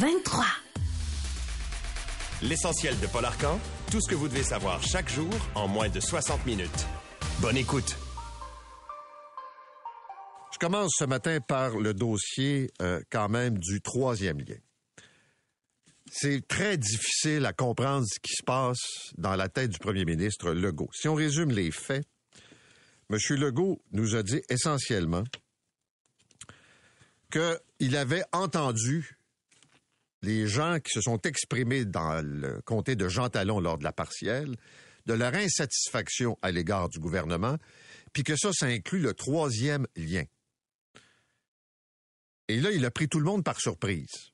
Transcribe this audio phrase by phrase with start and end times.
[0.00, 0.46] 23.
[2.40, 6.00] L'essentiel de Paul Arcan, tout ce que vous devez savoir chaque jour en moins de
[6.00, 6.86] 60 minutes.
[7.40, 7.98] Bonne écoute.
[10.54, 14.56] Je commence ce matin par le dossier euh, quand même du troisième lien.
[16.10, 20.52] C'est très difficile à comprendre ce qui se passe dans la tête du premier ministre
[20.52, 20.88] Legault.
[20.94, 22.06] Si on résume les faits,
[23.10, 23.18] M.
[23.36, 25.24] Legault nous a dit essentiellement
[27.30, 29.19] qu'il avait entendu
[30.22, 33.92] les gens qui se sont exprimés dans le comté de Jean Talon lors de la
[33.92, 34.56] partielle,
[35.06, 37.56] de leur insatisfaction à l'égard du gouvernement,
[38.12, 40.24] puis que ça, ça inclut le troisième lien.
[42.48, 44.32] Et là, il a pris tout le monde par surprise.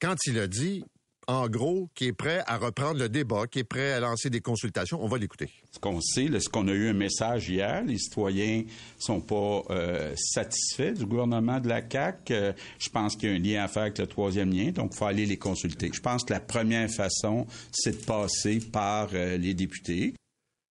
[0.00, 0.84] Quand il a dit,
[1.28, 4.40] en gros, qui est prêt à reprendre le débat, qui est prêt à lancer des
[4.40, 4.98] consultations.
[5.02, 5.50] On va l'écouter.
[5.70, 8.64] Ce qu'on sait, ce qu'on a eu un message hier, les citoyens
[8.98, 12.32] sont pas euh, satisfaits du gouvernement de la CAQ.
[12.32, 14.92] Euh, je pense qu'il y a un lien à faire avec le troisième lien, donc
[14.94, 15.90] il faut aller les consulter.
[15.92, 20.14] Je pense que la première façon, c'est de passer par euh, les députés.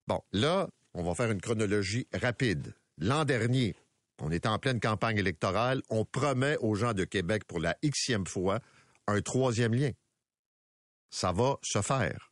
[0.08, 2.74] Bon, là, on va faire une chronologie rapide.
[3.00, 3.76] L'an dernier,
[4.24, 8.26] on était en pleine campagne électorale, on promet aux gens de Québec pour la xème
[8.26, 8.60] fois
[9.06, 9.92] un troisième lien
[11.10, 12.32] ça va se faire.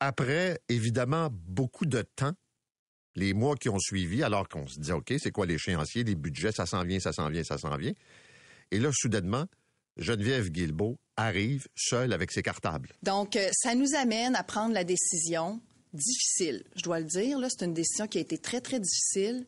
[0.00, 2.34] Après, évidemment, beaucoup de temps,
[3.16, 6.52] les mois qui ont suivi, alors qu'on se dit, OK, c'est quoi l'échéancier, les budgets,
[6.52, 7.94] ça s'en vient, ça s'en vient, ça s'en vient.
[8.70, 9.46] Et là, soudainement,
[9.96, 12.90] Geneviève Guilbeault arrive seule avec ses cartables.
[13.02, 15.60] Donc, euh, ça nous amène à prendre la décision
[15.92, 17.38] difficile, je dois le dire.
[17.48, 19.46] C'est une décision qui a été très, très difficile,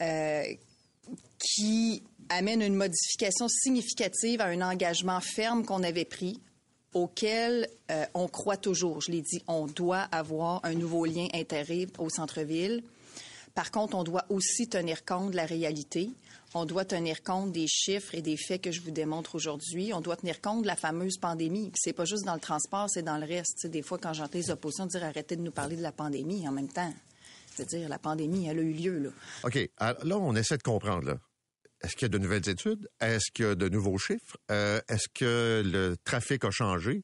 [0.00, 0.44] euh,
[1.38, 6.40] qui amène une modification significative à un engagement ferme qu'on avait pris
[6.94, 9.00] auquel euh, on croit toujours.
[9.00, 12.82] Je l'ai dit, on doit avoir un nouveau lien intérêt au centre-ville.
[13.54, 16.10] Par contre, on doit aussi tenir compte de la réalité.
[16.54, 19.92] On doit tenir compte des chiffres et des faits que je vous démontre aujourd'hui.
[19.94, 21.70] On doit tenir compte de la fameuse pandémie.
[21.76, 23.66] C'est pas juste dans le transport, c'est dans le reste.
[23.66, 26.52] des fois, quand j'entends les oppositions dire arrêtez de nous parler de la pandémie en
[26.52, 26.92] même temps.
[27.54, 29.10] C'est-à-dire, la pandémie, elle a eu lieu, là.
[29.44, 29.58] OK.
[29.80, 31.18] là, on essaie de comprendre, là.
[31.82, 32.88] Est-ce qu'il y a de nouvelles études?
[33.00, 34.36] Est-ce qu'il y a de nouveaux chiffres?
[34.50, 37.02] Euh, est-ce que le trafic a changé?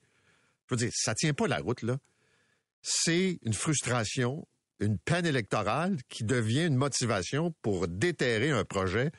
[0.66, 1.98] Je veux dire, ça tient pas la route, là.
[2.82, 4.46] C'est une frustration,
[4.80, 9.10] une peine électorale qui devient une motivation pour déterrer un projet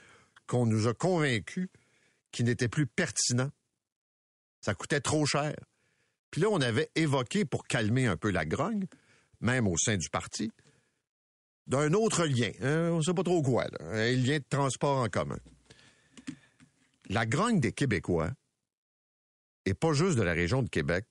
[0.45, 1.69] qu'on nous a convaincus
[2.31, 3.49] qui n'était plus pertinent.
[4.61, 5.55] Ça coûtait trop cher.
[6.31, 8.85] Puis là, on avait évoqué, pour calmer un peu la grogne,
[9.41, 10.51] même au sein du parti,
[11.67, 12.51] d'un autre lien.
[12.61, 15.39] Hein, on ne sait pas trop quoi, un lien de transport en commun.
[17.09, 18.31] La grogne des Québécois,
[19.65, 21.05] et pas juste de la région de Québec,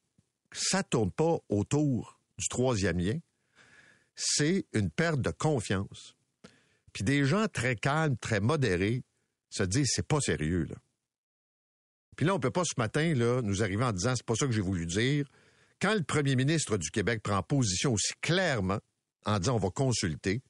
[0.53, 3.19] ça tourne pas autour du troisième lien.
[4.15, 6.17] C'est une perte de confiance.
[6.93, 9.03] Puis des gens très calmes, très modérés,
[9.51, 10.77] se disent c'est pas sérieux là.
[12.17, 14.47] Puis là, on peut pas ce matin là nous arriver en disant c'est pas ça
[14.47, 15.29] que j'ai voulu dire.
[15.81, 18.81] Quand le premier ministre du Québec prend position aussi clairement
[19.27, 20.41] en disant on va consulter,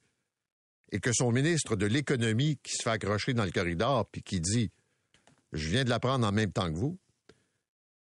[0.91, 4.39] et que son ministre de l'économie qui se fait accrocher dans le corridor puis qui
[4.39, 4.71] dit
[5.51, 6.97] je viens de l'apprendre en même temps que vous,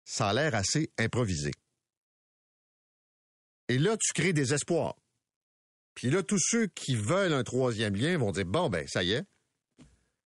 [0.05, 1.51] ça a l'air assez improvisé.
[3.69, 4.95] Et là, tu crées des espoirs.
[5.95, 9.11] Puis là, tous ceux qui veulent un troisième lien vont dire bon ben ça y
[9.11, 9.23] est.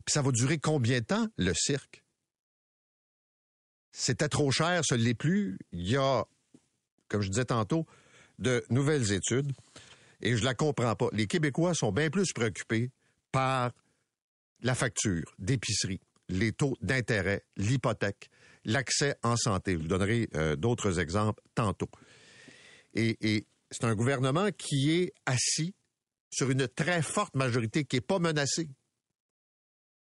[0.05, 2.03] Puis ça va durer combien de temps le cirque?
[3.91, 5.57] C'était trop cher, ce l'est plus.
[5.71, 6.25] Il y a,
[7.07, 7.85] comme je disais tantôt,
[8.39, 9.53] de nouvelles études
[10.23, 11.09] et je la comprends pas.
[11.11, 12.89] Les Québécois sont bien plus préoccupés
[13.31, 13.72] par
[14.61, 18.30] la facture d'épicerie, les taux d'intérêt, l'hypothèque,
[18.63, 19.74] l'accès en santé.
[19.74, 21.89] Je vous donnerai euh, d'autres exemples tantôt.
[22.95, 25.74] Et, c'est un gouvernement qui est assis
[26.30, 28.69] sur une très forte majorité, qui n'est pas menacée,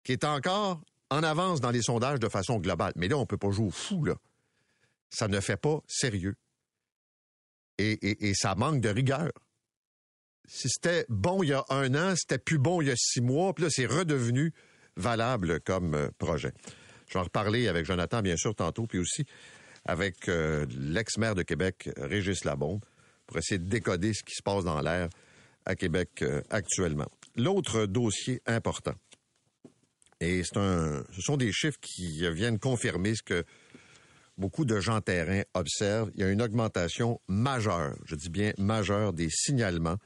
[0.03, 2.91] qui est encore en avance dans les sondages de façon globale.
[2.97, 4.15] Mais là, on ne peut pas jouer au fou, là.
[5.09, 6.35] Ça ne fait pas sérieux.
[7.77, 9.31] Et ça manque de rigueur
[10.53, 13.21] si c'était bon il y a un an, c'était plus bon il y a six
[13.21, 14.53] mois, puis là, c'est redevenu
[14.97, 16.51] valable comme euh, projet.
[17.07, 19.25] Je vais en reparler avec Jonathan, bien sûr, tantôt, puis aussi
[19.85, 22.83] avec euh, l'ex-maire de Québec, Régis Labombe,
[23.27, 25.07] pour essayer de décoder ce qui se passe dans l'air
[25.65, 27.07] à Québec euh, actuellement.
[27.37, 28.93] L'autre dossier important,
[30.19, 33.45] Et c'est un, ce sont des chiffres qui viennent confirmer ce que
[34.37, 36.11] beaucoup de gens terrain observent.
[36.15, 39.97] Il y a une augmentation majeure, je dis bien majeure, des signalements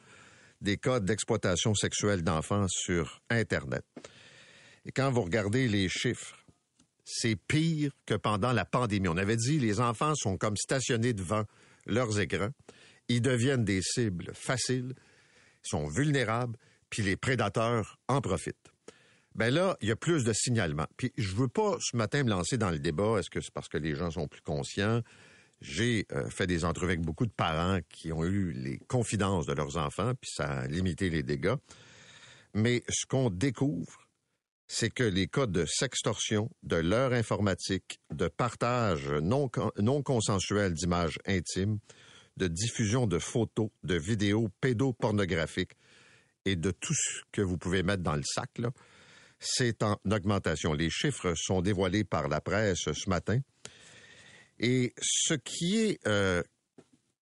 [0.61, 3.83] des cas d'exploitation sexuelle d'enfants sur Internet.
[4.85, 6.37] Et quand vous regardez les chiffres,
[7.03, 9.07] c'est pire que pendant la pandémie.
[9.07, 11.43] On avait dit les enfants sont comme stationnés devant
[11.85, 12.49] leurs écrans.
[13.07, 14.93] Ils deviennent des cibles faciles,
[15.61, 16.57] sont vulnérables,
[16.89, 18.71] puis les prédateurs en profitent.
[19.35, 20.87] Ben là, il y a plus de signalements.
[20.97, 23.19] Puis je veux pas ce matin me lancer dans le débat.
[23.19, 25.01] Est-ce que c'est parce que les gens sont plus conscients?
[25.67, 29.53] J'ai euh, fait des entrevues avec beaucoup de parents qui ont eu les confidences de
[29.53, 31.55] leurs enfants, puis ça a limité les dégâts.
[32.53, 34.07] Mais ce qu'on découvre,
[34.67, 41.19] c'est que les cas de sextorsion, de l'heure informatique, de partage non, non consensuel d'images
[41.25, 41.79] intimes,
[42.37, 45.73] de diffusion de photos, de vidéos pédopornographiques
[46.45, 48.49] et de tout ce que vous pouvez mettre dans le sac,
[49.39, 50.73] c'est en augmentation.
[50.73, 53.39] Les chiffres sont dévoilés par la presse ce matin.
[54.59, 56.41] Et ce qui est, euh,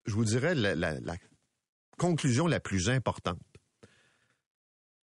[0.06, 1.16] je vous dirais, la,
[1.98, 3.40] conclusion la plus importante,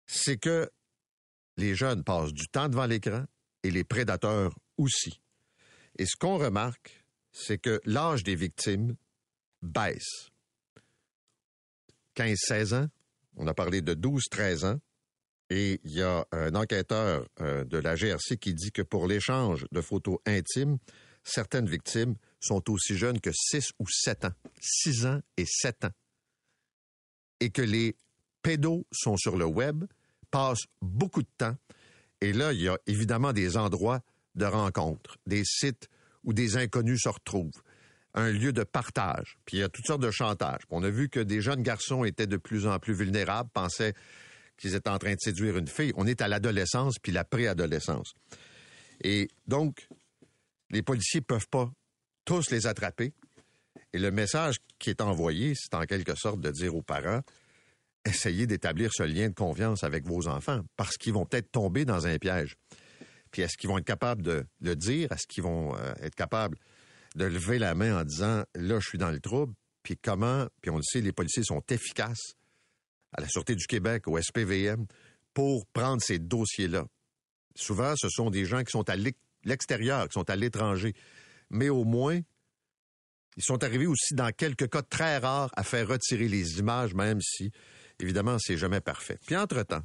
[0.06, 0.70] c'est que
[1.58, 3.26] les jeunes passent du temps devant l'écran
[3.64, 5.20] et les prédateurs aussi.
[5.98, 8.96] Et ce qu'on remarque, c'est que l'âge des victimes
[9.62, 10.30] baisse.
[12.16, 12.88] 15-16 ans,
[13.36, 14.80] on a parlé de 12-13 ans,
[15.50, 19.66] et il y a un enquêteur euh, de la GRC qui dit que pour l'échange
[19.72, 20.78] de photos intimes,
[21.28, 25.92] certaines victimes sont aussi jeunes que 6 ou 7 ans, 6 ans et 7 ans.
[27.40, 27.96] Et que les
[28.42, 29.86] pédos sont sur le web,
[30.32, 31.56] passent beaucoup de temps.
[32.22, 34.02] Et là, il y a évidemment des endroits
[34.36, 35.90] de rencontre, des sites
[36.24, 37.62] où des inconnus se retrouvent,
[38.14, 39.38] un lieu de partage.
[39.46, 40.62] Puis il y a toutes sortes de chantages.
[40.70, 43.94] on a vu que des jeunes garçons étaient de plus en plus vulnérables, pensaient
[44.58, 45.94] qu'ils étaient en train de séduire une fille.
[45.96, 48.14] On est à l'adolescence puis la préadolescence.
[49.04, 49.88] Et donc,
[50.70, 51.72] les policiers peuvent pas
[52.26, 53.14] tous les attraper.
[53.94, 57.22] Et le message qui est envoyé, c'est en quelque sorte de dire aux parents,
[58.06, 62.06] essayez d'établir ce lien de confiance avec vos enfants, parce qu'ils vont peut-être tomber dans
[62.08, 62.56] un piège.
[63.32, 65.12] Puis est-ce qu'ils vont être capables de le dire?
[65.12, 66.58] Est-ce qu'ils vont euh, être capables
[67.16, 69.54] de lever la main en disant, là, je suis dans le trouble?
[69.84, 72.34] Puis comment, puis on le sait, les policiers sont efficaces
[73.14, 74.86] à la Sûreté du Québec, au SPVM,
[75.34, 76.86] pour prendre ces dossiers-là.
[77.56, 78.96] Souvent, ce sont des gens qui sont à
[79.48, 80.94] l'extérieur, qui sont à l'étranger.
[81.50, 82.20] Mais au moins,
[83.38, 87.20] ils sont arrivés aussi dans quelques cas très rares à faire retirer les images, même
[87.22, 87.52] si,
[88.00, 89.18] évidemment, c'est jamais parfait.
[89.26, 89.84] Puis entre-temps,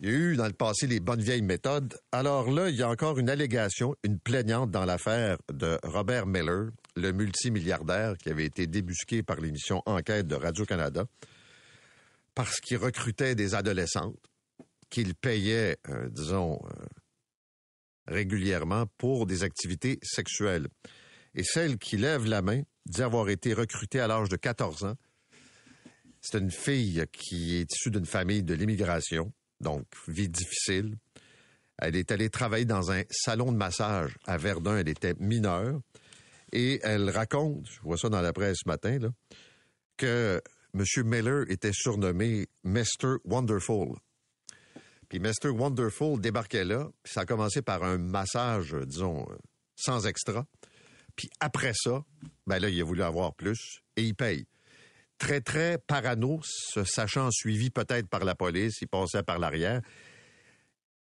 [0.00, 1.96] il y a eu dans le passé les bonnes vieilles méthodes.
[2.12, 6.70] Alors là, il y a encore une allégation, une plaignante dans l'affaire de Robert Miller,
[6.96, 11.06] le multimilliardaire qui avait été débusqué par l'émission Enquête de Radio-Canada
[12.34, 14.18] parce qu'il recrutait des adolescentes
[14.90, 16.84] qu'il payait, euh, disons, euh,
[18.06, 20.68] régulièrement pour des activités sexuelles.
[21.34, 24.94] Et celle qui lève la main dit avoir été recrutée à l'âge de 14 ans.
[26.20, 30.96] C'est une fille qui est issue d'une famille de l'immigration, donc vie difficile.
[31.78, 34.78] Elle est allée travailler dans un salon de massage à Verdun.
[34.78, 35.80] Elle était mineure.
[36.52, 39.08] Et elle raconte, je vois ça dans la presse ce matin, là,
[39.96, 40.40] que
[40.72, 40.84] M.
[41.04, 43.16] Miller était surnommé Mr.
[43.24, 43.96] Wonderful.
[45.08, 45.48] Puis Mr.
[45.50, 49.26] Wonderful débarquait là, puis ça a commencé par un massage, disons,
[49.76, 50.46] sans extra.
[51.16, 52.04] Puis après ça,
[52.46, 54.46] ben là, il a voulu avoir plus et il paye.
[55.18, 59.80] Très, très parano, se sachant suivi peut-être par la police, il passait par l'arrière.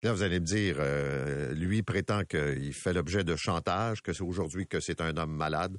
[0.04, 4.24] Là, vous allez me dire, euh, lui prétend qu'il fait l'objet de chantage, que c'est
[4.24, 5.78] aujourd'hui que c'est un homme malade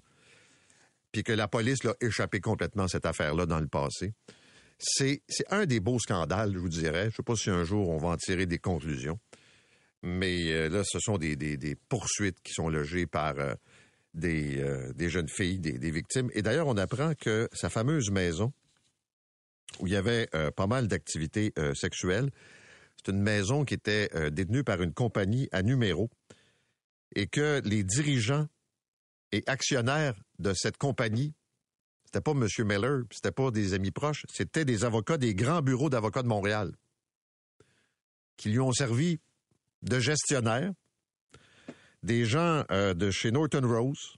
[1.13, 4.15] puis que la police l'a échappé complètement cette affaire-là dans le passé.
[4.83, 7.05] C'est, un des beaux scandales, je vous dirais.
[7.05, 9.19] Je ne sais pas si un jour on va en tirer des conclusions.
[10.03, 13.55] Mais euh, là, ce sont des, poursuites qui sont logées par euh,
[14.25, 16.31] euh, des, jeunes filles, des, victimes.
[16.35, 18.53] Et d'ailleurs, on apprend que sa fameuse maison,
[19.79, 22.31] où il y avait pas mal d'activités sexuelles,
[22.97, 26.11] c'est une maison qui était détenue par une compagnie à numéro
[27.15, 28.47] et que les dirigeants
[29.33, 31.33] et actionnaires de cette compagnie,
[32.13, 32.47] c'était pas M.
[32.67, 36.73] Miller, c'était pas des amis proches, c'était des avocats des grands bureaux d'avocats de Montréal
[38.37, 39.19] qui lui ont servi
[39.81, 40.73] de gestionnaire,
[42.03, 44.17] des gens euh, de chez Norton Rose,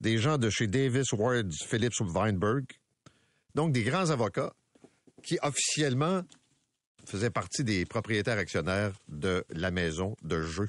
[0.00, 2.66] des gens de chez Davis Ward Phillips Weinberg,
[3.56, 4.52] donc des grands avocats
[5.24, 6.22] qui officiellement
[7.04, 10.68] faisaient partie des propriétaires actionnaires de la maison de jeu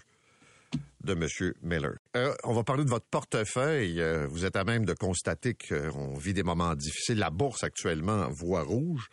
[1.04, 1.28] de M.
[1.62, 1.98] Miller.
[2.16, 4.00] Euh, on va parler de votre portefeuille.
[4.02, 7.18] Euh, vous êtes à même de constater qu'on vit des moments difficiles.
[7.20, 9.10] La bourse actuellement voit rouge.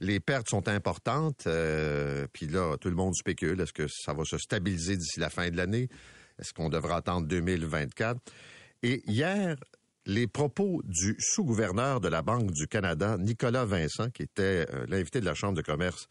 [0.00, 1.46] Les pertes sont importantes.
[1.48, 3.60] euh, Puis là, tout le monde spécule.
[3.60, 5.88] Est-ce que ça va se stabiliser d'ici la fin de l'année?
[6.38, 8.20] Est-ce qu'on devra attendre 2024?
[8.84, 9.56] Et hier,
[10.06, 15.18] les propos du sous-gouverneur de la Banque du Canada, Nicolas Vincent, qui était euh, l'invité
[15.20, 16.08] de la Chambre de commerce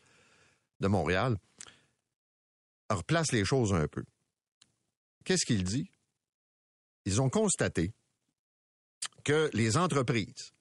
[0.81, 1.37] de Montréal,
[2.89, 4.03] replace les choses un peu.
[5.27, 5.91] Qu'est-ce qu'il dit?
[7.03, 7.91] Ils ont constaté
[9.25, 10.53] que les entreprises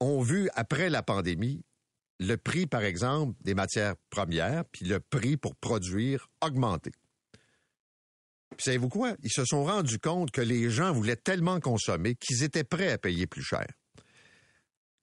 [0.00, 1.64] ont vu, après la pandémie,
[2.18, 6.90] le prix, par exemple, des matières premières, puis le prix pour produire augmenter.
[8.56, 9.14] Puis savez-vous quoi?
[9.22, 12.98] Ils se sont rendus compte que les gens voulaient tellement consommer qu'ils étaient prêts à
[12.98, 13.68] payer plus cher.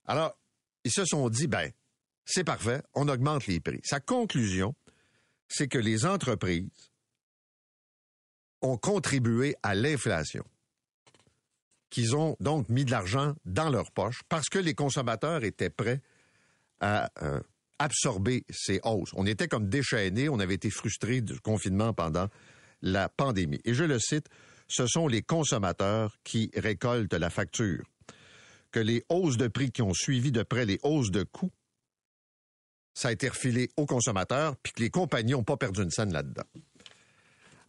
[0.04, 0.38] Alors,
[0.84, 1.72] ils se sont dit, ben,
[2.26, 3.80] c'est parfait, on augmente les prix.
[3.82, 4.74] Sa conclusion,
[5.48, 6.90] c'est que les entreprises
[8.62, 10.44] ont contribué à l'inflation,
[11.90, 16.00] qu'ils ont donc mis de l'argent dans leur poche parce que les consommateurs étaient prêts
[16.80, 17.40] à euh,
[17.78, 19.12] absorber ces hausses.
[19.14, 22.28] On était comme déchaînés, on avait été frustrés du confinement pendant
[22.82, 23.60] la pandémie.
[23.64, 24.28] Et je le cite,
[24.68, 27.84] ce sont les consommateurs qui récoltent la facture.
[28.70, 31.52] Que les hausses de prix qui ont suivi de près les hausses de coûts,
[32.92, 36.12] ça a été refilé aux consommateurs, puis que les compagnies n'ont pas perdu une scène
[36.12, 36.44] là-dedans.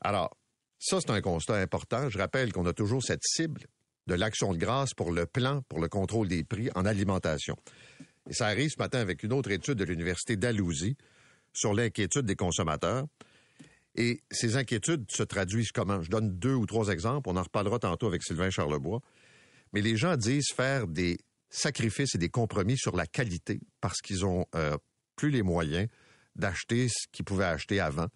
[0.01, 0.35] Alors,
[0.79, 2.09] ça, c'est un constat important.
[2.09, 3.65] Je rappelle qu'on a toujours cette cible
[4.07, 7.57] de l'action de grâce pour le plan pour le contrôle des prix en alimentation.
[8.29, 10.95] Et ça arrive ce matin avec une autre étude de l'Université d'Alousie
[11.53, 13.05] sur l'inquiétude des consommateurs.
[13.95, 16.01] Et ces inquiétudes se traduisent comment?
[16.01, 17.29] Je donne deux ou trois exemples.
[17.29, 19.01] On en reparlera tantôt avec Sylvain Charlebois.
[19.73, 21.17] Mais les gens disent faire des
[21.49, 24.77] sacrifices et des compromis sur la qualité parce qu'ils ont euh,
[25.15, 25.87] plus les moyens
[26.35, 28.07] d'acheter ce qu'ils pouvaient acheter avant,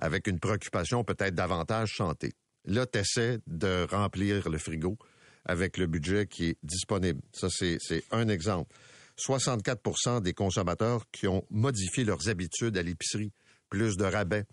[0.00, 2.32] avec une préoccupation peut-être davantage santé.
[2.64, 4.98] Là, tu essaies de remplir le frigo
[5.44, 7.20] avec le budget qui est disponible.
[7.32, 7.78] Ça, c'est
[8.10, 8.74] un exemple.
[9.18, 13.32] 64% des consommateurs qui ont modifié leurs habitudes à l'épicerie.
[13.68, 14.44] Plus de rabais,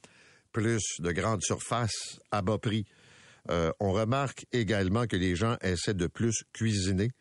[0.52, 2.86] plus de grandes surfaces à bas prix.
[3.50, 7.12] Euh, on remarque également que les gens essaient de plus cuisiner.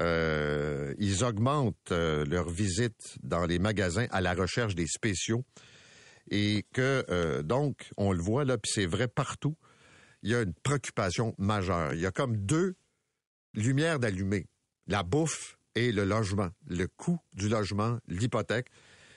[0.00, 5.44] Euh, ils augmentent euh, leurs visites dans les magasins à la recherche des spéciaux.
[6.30, 9.56] Et que, euh, donc, on le voit là, puis c'est vrai partout,
[10.22, 11.94] il y a une préoccupation majeure.
[11.94, 12.74] Il y a comme deux
[13.54, 14.46] lumières d'allumer.
[14.86, 16.50] La bouffe et le logement.
[16.66, 18.68] Le coût du logement, l'hypothèque.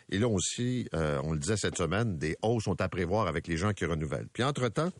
[0.09, 3.47] Et là aussi, euh, on le disait cette semaine, des hausses sont à prévoir avec
[3.47, 4.27] les gens qui renouvellent.
[4.33, 4.91] Puis entre-temps,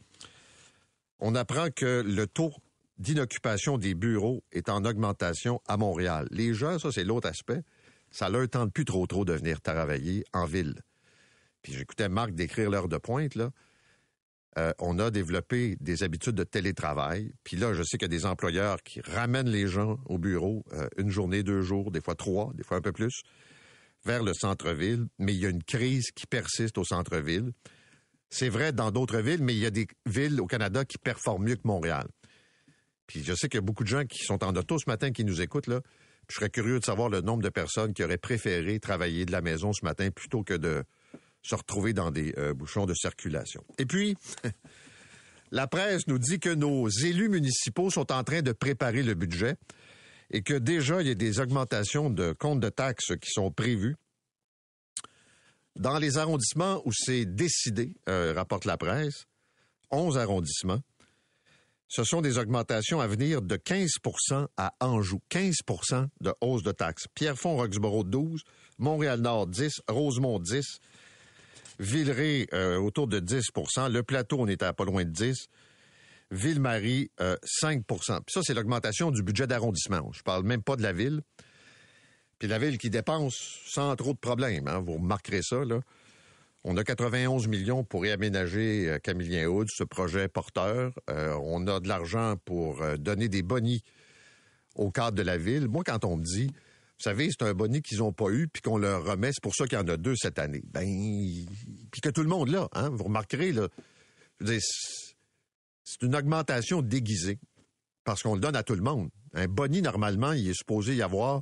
[1.20, 2.53] on apprend que le taux
[2.98, 6.27] d'inoccupation des bureaux est en augmentation à Montréal.
[6.32, 7.62] Les gens, ça c'est l'autre aspect,
[8.10, 10.75] ça leur tente plus trop trop de venir travailler en ville.
[11.62, 13.38] Puis j'écoutais Marc décrire l'heure de pointe.
[14.58, 17.32] Euh, on a développé des habitudes de télétravail.
[17.44, 20.65] Puis là, je sais qu'il y a des employeurs qui ramènent les gens au bureau
[20.74, 23.22] euh, une journée, deux jours, des fois trois, des fois un peu plus,
[24.03, 25.08] vers le centre-ville.
[25.20, 27.53] Mais il y a une crise qui persiste au centre-ville.
[28.30, 31.46] C'est vrai dans d'autres villes, mais il y a des villes au Canada qui performent
[31.46, 32.08] mieux que Montréal.
[33.08, 35.12] Puis je sais qu'il y a beaucoup de gens qui sont en auto ce matin
[35.12, 35.82] qui nous écoutent là.
[36.30, 39.41] Je serais curieux de savoir le nombre de personnes qui auraient préféré travailler de la
[39.41, 40.84] maison ce matin plutôt que de
[41.42, 43.64] se retrouver dans des euh, bouchons de circulation.
[43.78, 44.16] Et puis,
[45.52, 49.56] la presse nous dit que nos élus municipaux sont en train de préparer le budget
[50.30, 53.96] et que déjà il y a des augmentations de comptes de taxes qui sont prévues.
[55.76, 59.26] Dans les arrondissements où c'est décidé, euh, rapporte la presse,
[59.90, 60.82] 11 arrondissements,
[61.94, 65.20] ce sont des augmentations à venir de 15% à Anjou.
[65.30, 67.08] 15% de hausse de taxes.
[67.14, 68.44] Pierrefonds, Roxborough, 12.
[68.78, 69.82] Montréal-Nord, 10.
[69.90, 70.80] Rosemont, 10.
[71.82, 75.48] Villeray, euh, autour de 10% Le Plateau, on était à pas loin de 10%
[76.32, 77.84] Ville-Marie, euh, 5%
[78.22, 80.10] Puis ça, c'est l'augmentation du budget d'arrondissement.
[80.14, 81.22] Je parle même pas de la ville.
[82.40, 84.68] Puis la ville qui dépense sans trop de problèmes.
[84.68, 85.82] Hein, vous remarquerez ça, là.
[86.64, 90.94] On a 91 millions pour réaménager euh, Camillien Hood, ce projet porteur.
[91.10, 93.82] Euh, on a de l'argent pour euh, donner des bonnies
[94.76, 95.68] au cadre de la ville.
[95.68, 96.52] Moi, quand on me dit,
[97.01, 99.55] vous savez, c'est un boni qu'ils n'ont pas eu, puis qu'on leur remet, c'est pour
[99.55, 100.62] ça qu'il y en a deux cette année.
[100.65, 100.86] Ben,
[101.91, 103.67] puis que tout le monde là, hein, vous remarquerez, là,
[104.46, 107.39] c'est une augmentation déguisée,
[108.03, 109.10] parce qu'on le donne à tout le monde.
[109.34, 111.41] Un boni, normalement, il est supposé y avoir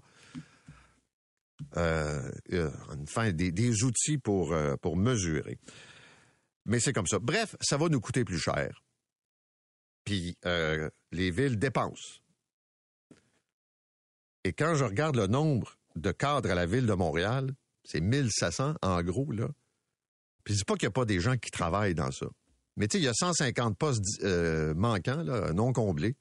[1.76, 5.58] euh, euh, des, des outils pour, euh, pour mesurer.
[6.66, 7.20] Mais c'est comme ça.
[7.20, 8.82] Bref, ça va nous coûter plus cher.
[10.06, 12.22] Puis les villes dépensent.
[14.44, 17.54] Et quand je regarde le nombre de cadres à la ville de Montréal,
[17.84, 19.50] c'est 1700 en gros, là.
[20.44, 22.28] Puis je dis pas qu'il n'y a pas des gens qui travaillent dans ça.
[22.78, 26.16] Mais tu sais, il y a 150 postes euh, manquants, là, non comblés.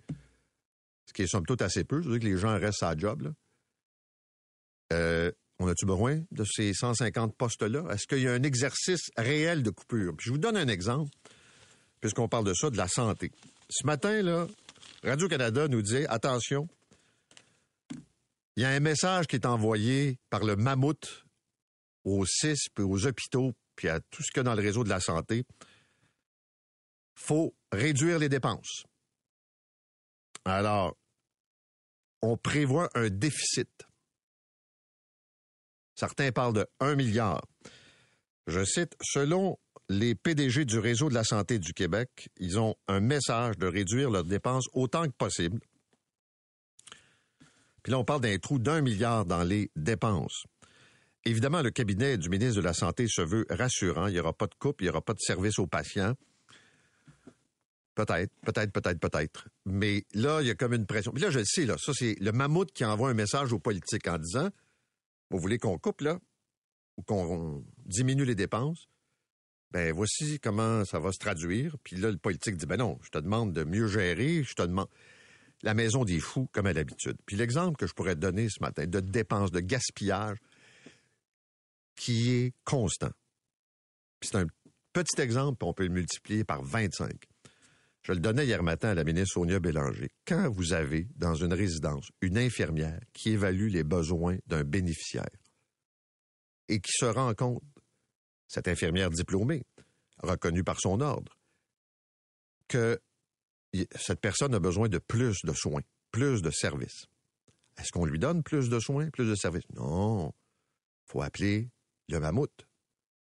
[1.06, 2.02] Ce qui est somme toute assez peu.
[2.02, 3.32] C'est-à-dire que les gens restent à job.
[4.92, 7.84] Euh, On a-tu besoin de ces 150 postes-là?
[7.90, 10.14] Est-ce qu'il y a un exercice réel de coupure?
[10.16, 11.10] Puis je vous donne un exemple,
[12.00, 13.32] puisqu'on parle de ça, de la santé.
[13.70, 14.46] Ce matin, là,
[15.04, 16.68] Radio-Canada nous dit, attention,
[18.58, 21.24] il y a un message qui est envoyé par le mammouth
[22.02, 24.82] aux CIS, puis aux hôpitaux, puis à tout ce qu'il y a dans le réseau
[24.82, 25.44] de la santé.
[27.14, 28.82] faut réduire les dépenses.
[30.44, 30.96] Alors,
[32.20, 33.70] on prévoit un déficit.
[35.94, 37.46] Certains parlent de 1 milliard.
[38.48, 39.56] Je cite, selon
[39.88, 44.10] les PDG du réseau de la santé du Québec, ils ont un message de réduire
[44.10, 45.60] leurs dépenses autant que possible.
[47.82, 50.44] Puis là, on parle d'un trou d'un milliard dans les dépenses.
[51.24, 54.06] Évidemment, le cabinet du ministre de la Santé se veut rassurant.
[54.06, 56.14] Il n'y aura pas de coupe, il n'y aura pas de service aux patients.
[57.94, 59.48] Peut-être, peut-être, peut-être, peut-être.
[59.66, 61.12] Mais là, il y a comme une pression.
[61.12, 63.58] Puis là, je le sais, là, ça, c'est le mammouth qui envoie un message aux
[63.58, 64.50] politiques en disant
[65.30, 66.18] Vous voulez qu'on coupe, là,
[66.96, 68.88] ou qu'on diminue les dépenses?
[69.70, 71.76] Ben, voici comment ça va se traduire.
[71.82, 74.62] Puis là, le politique dit Ben non, je te demande de mieux gérer, je te
[74.62, 74.88] demande.
[75.62, 77.16] La maison des fous, comme à l'habitude.
[77.26, 80.38] Puis l'exemple que je pourrais donner ce matin de dépenses, de gaspillage,
[81.96, 83.10] qui est constant.
[84.20, 84.46] Puis c'est un
[84.92, 87.12] petit exemple, puis on peut le multiplier par 25.
[88.02, 90.10] Je le donnais hier matin à la ministre Sonia Bélanger.
[90.26, 95.28] Quand vous avez dans une résidence une infirmière qui évalue les besoins d'un bénéficiaire
[96.68, 97.62] et qui se rend compte,
[98.46, 99.64] cette infirmière diplômée,
[100.22, 101.36] reconnue par son ordre,
[102.66, 102.98] que
[103.96, 107.06] cette personne a besoin de plus de soins, plus de services.
[107.76, 109.68] Est-ce qu'on lui donne plus de soins, plus de services?
[109.74, 110.32] Non.
[111.06, 111.70] Faut appeler
[112.08, 112.66] le mammouth.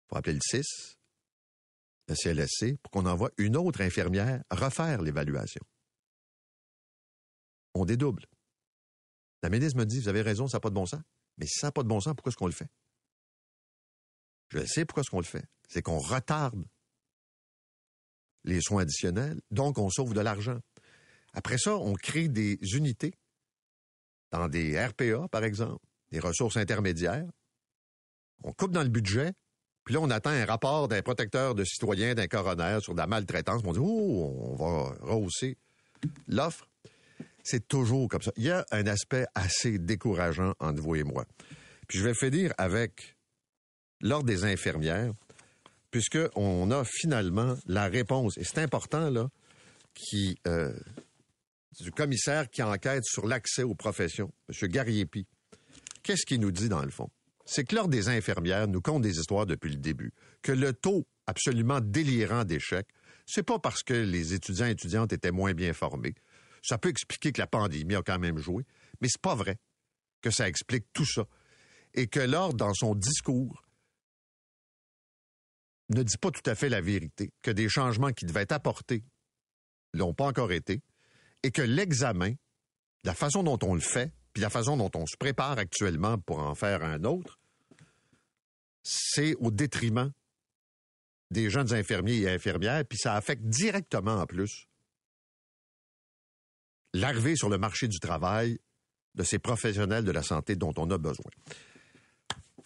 [0.08, 0.97] Faut appeler le 6,
[2.08, 5.62] le CLSC pour qu'on envoie une autre infirmière refaire l'évaluation.
[7.75, 8.25] On dédouble.
[9.42, 11.02] La ministre me dit, vous avez raison, ça n'a pas de bon sens.
[11.37, 12.70] Mais si ça n'a pas de bon sens, pourquoi est-ce qu'on le fait?
[14.49, 15.44] Je sais pourquoi est-ce qu'on le fait.
[15.68, 16.64] C'est qu'on retarde
[18.45, 20.59] les soins additionnels, donc on sauve de l'argent.
[21.35, 23.14] Après ça, on crée des unités
[24.31, 27.27] dans des RPA, par exemple, des ressources intermédiaires.
[28.44, 29.33] On coupe dans le budget,
[29.85, 33.07] puis là, on attend un rapport d'un protecteur de citoyens, d'un coroner sur de la
[33.07, 33.62] maltraitance.
[33.64, 35.57] On dit, oh, on va rehausser
[36.27, 36.68] l'offre.
[37.42, 38.31] C'est toujours comme ça.
[38.37, 41.24] Il y a un aspect assez décourageant entre vous et moi.
[41.87, 43.16] Puis je vais finir avec
[44.03, 45.12] l'ordre des infirmières,
[45.90, 49.29] puisqu'on a finalement la réponse, et c'est important, là,
[49.94, 50.72] qui, euh,
[51.81, 54.68] du commissaire qui enquête sur l'accès aux professions, M.
[54.68, 55.27] Gariepi.
[56.03, 57.11] Qu'est-ce qu'il nous dit dans le fond?
[57.51, 61.07] c'est que l'Ordre des infirmières nous compte des histoires depuis le début, que le taux
[61.27, 62.87] absolument délirant d'échec,
[63.24, 66.14] c'est pas parce que les étudiants et étudiantes étaient moins bien formés.
[66.62, 68.64] Ça peut expliquer que la pandémie a quand même joué,
[69.01, 69.57] mais c'est pas vrai
[70.20, 71.24] que ça explique tout ça.
[71.94, 73.62] Et que l'Ordre, dans son discours,
[75.90, 79.05] ne dit pas tout à fait la vérité, que des changements qui devaient être apportés
[79.94, 80.83] l'ont pas encore été,
[81.42, 82.35] et que l'examen,
[83.05, 86.40] la façon dont on le fait, puis la façon dont on se prépare actuellement pour
[86.40, 87.38] en faire un autre,
[88.83, 90.12] c'est au détriment
[91.31, 94.66] des jeunes infirmiers et infirmières, puis ça affecte directement en plus
[96.94, 98.59] l'arrivée sur le marché du travail
[99.14, 101.31] de ces professionnels de la santé dont on a besoin.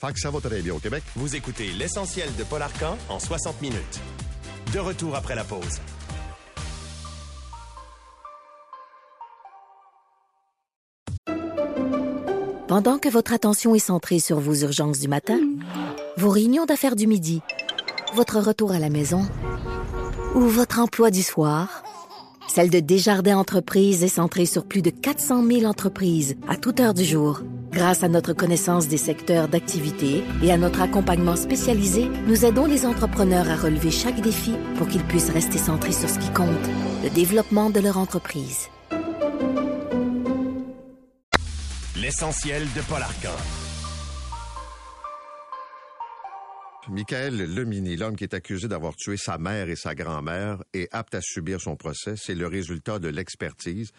[0.05, 1.05] Fait que ça va très bien au Québec.
[1.15, 4.01] Vous écoutez l'essentiel de Paul Arcan en 60 minutes.
[4.75, 5.79] De retour après la pause.
[12.67, 15.39] Pendant que votre attention est centrée sur vos urgences du matin,
[16.17, 17.41] vos réunions d'affaires du midi,
[18.15, 19.25] votre retour à la maison
[20.35, 21.85] ou votre emploi du soir,
[22.49, 26.95] celle de Desjardins Entreprises est centrée sur plus de 400 000 entreprises à toute heure
[26.95, 27.43] du jour.
[27.73, 32.85] Grâce à notre connaissance des secteurs d'activité et à notre accompagnement spécialisé, nous aidons les
[32.85, 36.51] entrepreneurs à relever chaque défi pour qu'ils puissent rester centrés sur ce qui compte,
[37.03, 38.69] le développement de leur entreprise.
[41.97, 43.31] L'essentiel de Paul Arcan.
[46.91, 51.15] Michael Lemini, l'homme qui est accusé d'avoir tué sa mère et sa grand-mère, est apte
[51.15, 52.17] à subir son procès.
[52.17, 53.93] C'est le résultat de l'expertise.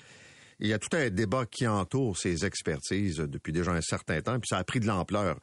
[0.63, 4.39] Il y a tout un débat qui entoure ces expertises depuis déjà un certain temps,
[4.39, 5.37] puis ça a pris de l'ampleur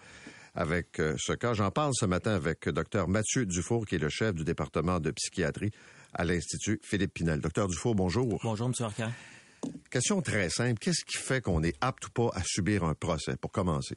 [0.55, 1.53] avec euh, ce cas.
[1.53, 5.11] J'en parle ce matin avec Dr Mathieu Dufour, qui est le chef du département de
[5.11, 5.73] psychiatrie
[6.15, 7.41] à l'Institut Philippe Pinel.
[7.41, 8.39] Docteur Dufour, bonjour.
[8.43, 8.73] Bonjour, M.
[8.81, 9.13] Arcan.
[9.91, 10.79] Question très simple.
[10.79, 13.97] Qu'est-ce qui fait qu'on est apte ou pas à subir un procès, pour commencer?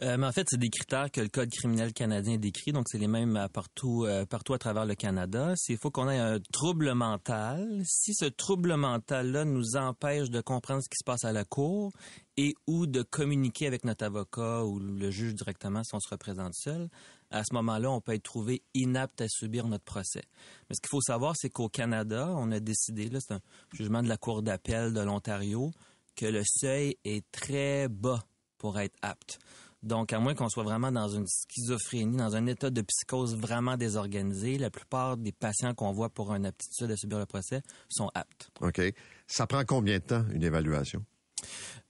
[0.00, 2.98] Euh, mais en fait, c'est des critères que le Code criminel canadien décrit, donc c'est
[2.98, 5.52] les mêmes euh, partout, euh, partout à travers le Canada.
[5.56, 7.82] C'est faut qu'on ait un trouble mental.
[7.84, 11.92] Si ce trouble mental-là nous empêche de comprendre ce qui se passe à la cour
[12.36, 16.54] et ou de communiquer avec notre avocat ou le juge directement si on se représente
[16.54, 16.88] seul,
[17.30, 20.22] à ce moment-là, on peut être trouvé inapte à subir notre procès.
[20.68, 23.40] Mais ce qu'il faut savoir, c'est qu'au Canada, on a décidé, là, c'est un
[23.72, 25.72] jugement de la Cour d'appel de l'Ontario,
[26.14, 28.24] que le seuil est très bas
[28.58, 29.38] pour être apte.
[29.82, 33.76] Donc, à moins qu'on soit vraiment dans une schizophrénie, dans un état de psychose vraiment
[33.76, 38.10] désorganisé, la plupart des patients qu'on voit pour une aptitude à subir le procès sont
[38.14, 38.50] aptes.
[38.60, 38.80] OK.
[39.26, 41.04] Ça prend combien de temps, une évaluation?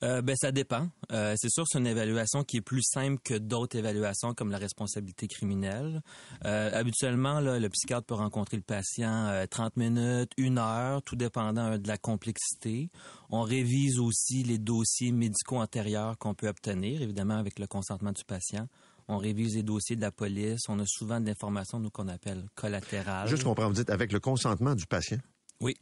[0.02, 0.88] Euh, ben ça dépend.
[1.12, 4.58] Euh, c'est sûr, c'est une évaluation qui est plus simple que d'autres évaluations comme la
[4.58, 6.02] responsabilité criminelle.
[6.44, 11.78] Euh, habituellement, là, le psychiatre peut rencontrer le patient 30 minutes, une heure, tout dépendant
[11.78, 12.90] de la complexité.
[13.30, 18.24] On révise aussi les dossiers médicaux antérieurs qu'on peut obtenir, évidemment avec le consentement du
[18.24, 18.66] patient.
[19.08, 20.62] On révise les dossiers de la police.
[20.68, 23.28] On a souvent de l'information, nous, qu'on appelle collatérale.
[23.28, 25.18] Juste comprendre, vous dites avec le consentement du patient?
[25.62, 25.76] Oui.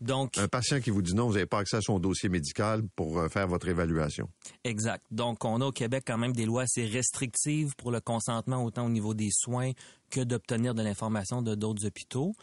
[0.00, 0.38] Donc.
[0.38, 3.18] Un patient qui vous dit non, vous n'avez pas accès à son dossier médical pour
[3.18, 4.28] euh, faire votre évaluation.
[4.64, 5.04] Exact.
[5.10, 8.86] Donc, on a au Québec quand même des lois assez restrictives pour le consentement, autant
[8.86, 9.72] au niveau des soins
[10.10, 12.34] que d'obtenir de l'information de d'autres hôpitaux.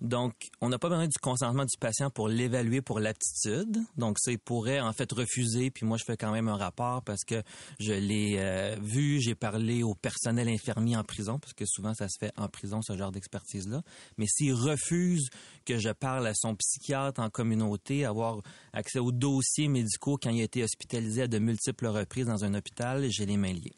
[0.00, 3.78] Donc, on n'a pas besoin du consentement du patient pour l'évaluer pour l'aptitude.
[3.96, 5.70] Donc, ça, il pourrait en fait refuser.
[5.70, 7.42] Puis moi, je fais quand même un rapport parce que
[7.78, 12.08] je l'ai euh, vu, j'ai parlé au personnel infirmier en prison, parce que souvent, ça
[12.08, 13.82] se fait en prison, ce genre d'expertise-là.
[14.16, 15.28] Mais s'il refuse
[15.64, 18.40] que je parle à son psychiatre en communauté, avoir
[18.72, 22.54] accès aux dossiers médicaux quand il a été hospitalisé à de multiples reprises dans un
[22.54, 23.76] hôpital, j'ai les mains liées.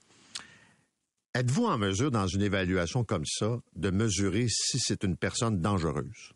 [1.34, 6.32] Êtes-vous en mesure, dans une évaluation comme ça, de mesurer si c'est une personne dangereuse?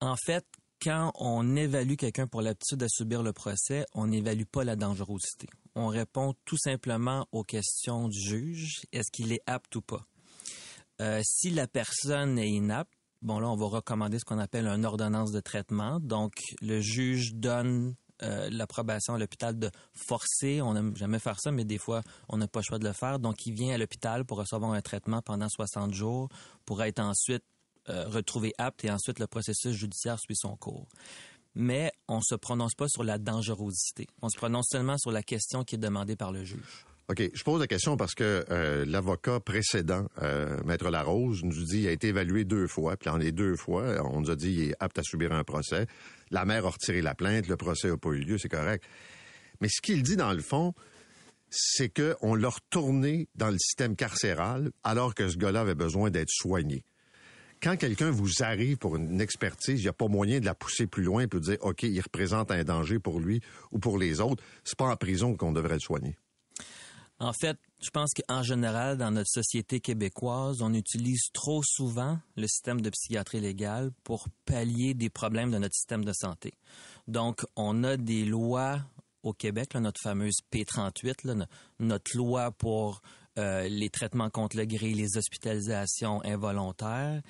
[0.00, 0.46] En fait,
[0.82, 5.48] quand on évalue quelqu'un pour l'aptitude à subir le procès, on n'évalue pas la dangerosité.
[5.74, 8.82] On répond tout simplement aux questions du juge.
[8.92, 10.06] Est-ce qu'il est apte ou pas?
[11.00, 14.84] Euh, si la personne est inapte, bon là, on va recommander ce qu'on appelle une
[14.84, 16.00] ordonnance de traitement.
[16.00, 20.62] Donc, le juge donne euh, l'approbation à l'hôpital de forcer.
[20.62, 22.92] On n'aime jamais faire ça, mais des fois, on n'a pas le choix de le
[22.92, 23.18] faire.
[23.18, 26.28] Donc, il vient à l'hôpital pour recevoir un traitement pendant 60 jours
[26.64, 27.44] pour être ensuite
[27.88, 30.86] euh, retrouvé apte et ensuite le processus judiciaire suit son cours.
[31.54, 34.06] Mais on ne se prononce pas sur la dangerosité.
[34.22, 36.86] On se prononce seulement sur la question qui est demandée par le juge.
[37.08, 37.22] OK.
[37.34, 40.06] Je pose la question parce que euh, l'avocat précédent,
[40.64, 42.96] Maître Larose, nous dit qu'il a été évalué deux fois.
[42.96, 45.44] Puis en les deux fois, on nous a dit qu'il est apte à subir un
[45.44, 45.86] procès.
[46.30, 48.84] La mère a retiré la plainte, le procès n'a pas eu lieu, c'est correct.
[49.60, 50.74] Mais ce qu'il dit dans le fond,
[51.50, 56.30] c'est qu'on l'a retourné dans le système carcéral alors que ce gars-là avait besoin d'être
[56.30, 56.84] soigné.
[57.62, 60.86] Quand quelqu'un vous arrive pour une expertise, il n'y a pas moyen de la pousser
[60.86, 63.40] plus loin et de dire, OK, il représente un danger pour lui
[63.70, 64.42] ou pour les autres.
[64.64, 66.16] C'est pas en prison qu'on devrait le soigner.
[67.20, 72.46] En fait, je pense qu'en général, dans notre société québécoise, on utilise trop souvent le
[72.48, 76.54] système de psychiatrie légale pour pallier des problèmes de notre système de santé.
[77.06, 78.80] Donc, on a des lois
[79.22, 81.46] au Québec, notre fameuse P38,
[81.78, 83.00] notre loi pour
[83.38, 87.22] euh, les traitements contre le gré, les hospitalisations involontaires.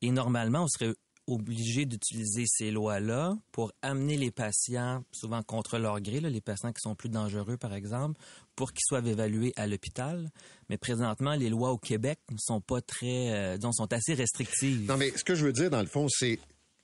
[0.00, 0.94] Et normalement, on serait
[1.26, 6.80] obligé d'utiliser ces lois-là pour amener les patients, souvent contre leur gré, les patients qui
[6.80, 8.20] sont plus dangereux, par exemple,
[8.56, 10.30] pour qu'ils soient évalués à l'hôpital.
[10.68, 14.88] Mais présentement, les lois au Québec ne sont pas très, euh, sont assez restrictives.
[14.88, 16.38] Non, mais ce que je veux dire, dans le fond, c'est,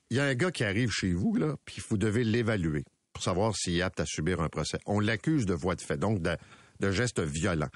[0.09, 3.23] il y a un gars qui arrive chez vous, là, puis vous devez l'évaluer pour
[3.23, 4.79] savoir s'il est apte à subir un procès.
[4.85, 6.37] On l'accuse de voie de fait, donc de,
[6.79, 7.69] de gestes violents.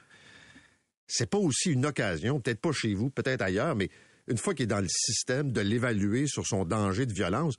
[1.08, 3.90] C'est pas aussi une occasion, peut-être pas chez vous, peut-être ailleurs, mais
[4.28, 7.56] une fois qu'il est dans le système, de l'évaluer sur son danger de violence.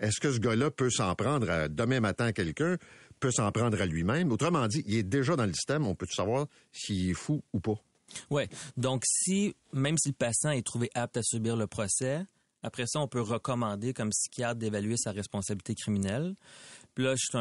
[0.00, 2.76] Est-ce que ce gars-là peut s'en prendre à, demain matin à quelqu'un,
[3.18, 4.30] peut s'en prendre à lui-même?
[4.30, 7.60] Autrement dit, il est déjà dans le système, on peut savoir s'il est fou ou
[7.60, 7.74] pas.
[8.30, 8.44] Oui.
[8.76, 12.24] Donc, si, même si le patient est trouvé apte à subir le procès,
[12.62, 16.34] après ça, on peut recommander comme psychiatre d'évaluer sa responsabilité criminelle.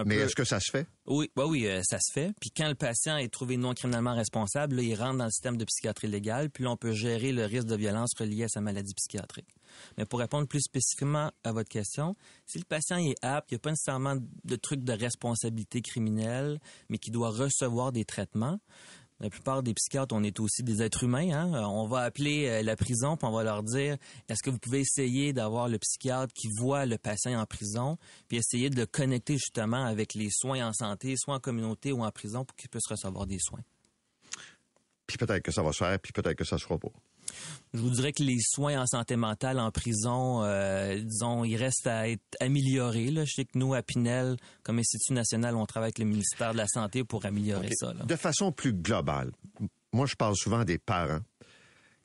[0.06, 0.88] Mais est-ce que ça se fait?
[1.08, 2.32] Oui, bah oui, euh, ça se fait.
[2.40, 5.66] Puis quand le patient est trouvé non criminellement responsable, il rentre dans le système de
[5.66, 8.94] psychiatrie légale, puis là, on peut gérer le risque de violence relié à sa maladie
[8.94, 9.50] psychiatrique.
[9.98, 12.16] Mais pour répondre plus spécifiquement à votre question,
[12.46, 16.60] si le patient est apte, il n'y a pas nécessairement de truc de responsabilité criminelle,
[16.90, 18.60] mais qui doit recevoir des traitements,
[19.20, 21.32] la plupart des psychiatres, on est aussi des êtres humains.
[21.32, 21.52] Hein?
[21.68, 23.98] On va appeler euh, la prison, puis on va leur dire
[24.30, 28.38] est-ce que vous pouvez essayer d'avoir le psychiatre qui voit le patient en prison, puis
[28.38, 32.12] essayer de le connecter justement avec les soins en santé, soit en communauté ou en
[32.12, 33.64] prison, pour qu'il puisse recevoir des soins?
[35.08, 36.92] Puis peut-être que ça va se faire, puis peut-être que ça se fera pas.
[37.74, 41.88] Je vous dirais que les soins en santé mentale en prison, euh, disons, ils restent
[41.88, 43.12] à être améliorés.
[43.12, 43.26] Là.
[43.26, 46.58] Je sais que nous, à Pinel, comme Institut national, on travaille avec le ministère de
[46.58, 47.94] la Santé pour améliorer ça.
[47.94, 48.04] Là.
[48.06, 49.32] De façon plus globale,
[49.94, 51.22] moi, je parle souvent des parents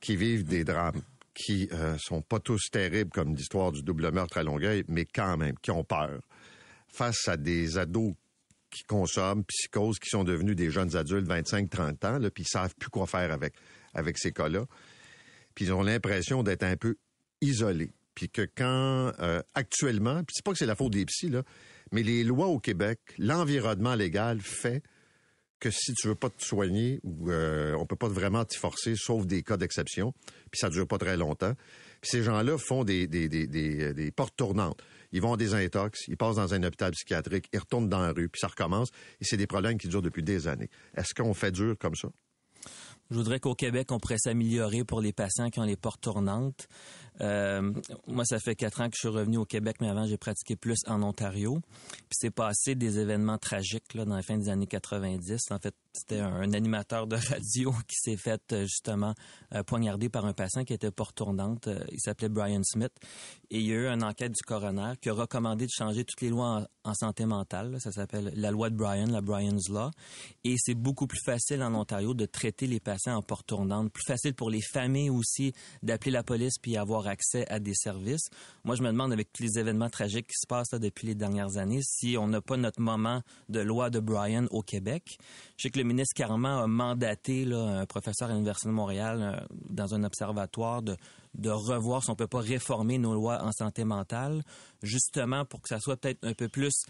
[0.00, 1.00] qui vivent des drames,
[1.34, 5.36] qui euh, sont pas tous terribles comme l'histoire du double meurtre à Longueuil, mais quand
[5.36, 6.20] même, qui ont peur
[6.88, 8.12] face à des ados
[8.70, 12.74] qui consomment, psychoses, qui sont devenus des jeunes adultes, 25-30 ans, là, puis ils savent
[12.74, 13.54] plus quoi faire avec,
[13.94, 14.64] avec ces cas-là.
[15.54, 16.96] Puis ils ont l'impression d'être un peu
[17.40, 17.92] isolés.
[18.14, 21.42] Puis que quand, euh, actuellement, puis c'est pas que c'est la faute des psys, là,
[21.92, 24.82] mais les lois au Québec, l'environnement légal fait
[25.60, 28.94] que si tu veux pas te soigner ou euh, on peut pas vraiment t'y forcer,
[28.96, 30.12] sauf des cas d'exception,
[30.50, 31.54] puis ça dure pas très longtemps.
[32.00, 34.82] Puis ces gens-là font des, des portes tournantes.
[35.12, 38.28] Ils vont des intox, ils passent dans un hôpital psychiatrique, ils retournent dans la rue,
[38.28, 38.90] puis ça recommence.
[39.20, 40.70] Et c'est des problèmes qui durent depuis des années.
[40.96, 42.08] Est-ce qu'on fait dur comme ça?
[43.12, 46.66] Je voudrais qu'au Québec, on pourrait s'améliorer pour les patients qui ont les portes tournantes.
[47.20, 47.70] Euh,
[48.06, 50.56] moi, ça fait quatre ans que je suis revenu au Québec, mais avant, j'ai pratiqué
[50.56, 51.60] plus en Ontario.
[51.90, 55.50] Puis c'est passé des événements tragiques là, dans la fin des années 90.
[55.50, 59.14] En fait, c'était un, animateur de radio qui s'est fait euh, justement
[59.54, 61.68] euh, poignarder par un patient qui était porte tournante.
[61.68, 62.92] Euh, il s'appelait Brian Smith.
[63.50, 66.22] Et il y a eu une enquête du coroner qui a recommandé de changer toutes
[66.22, 67.78] les lois en, santé mentale.
[67.80, 69.90] Ça s'appelle la loi de Brian, la Brian's Law.
[70.44, 73.92] Et c'est beaucoup plus facile en Ontario de traiter les patients en porte tournante.
[73.92, 75.52] Plus facile pour les familles aussi
[75.82, 78.30] d'appeler la police puis avoir accès à des services.
[78.64, 81.14] Moi, je me demande avec tous les événements tragiques qui se passent là, depuis les
[81.14, 85.18] dernières années si on n'a pas notre moment de loi de Brian au Québec.
[85.58, 89.56] Je sais que le ministre Carman a mandaté un professeur à l'Université de Montréal euh,
[89.68, 90.96] dans un observatoire de,
[91.44, 94.42] revoir si on peut pas réformer nos lois en santé mentale,
[94.82, 96.84] justement pour que ça soit peut-être un peu plus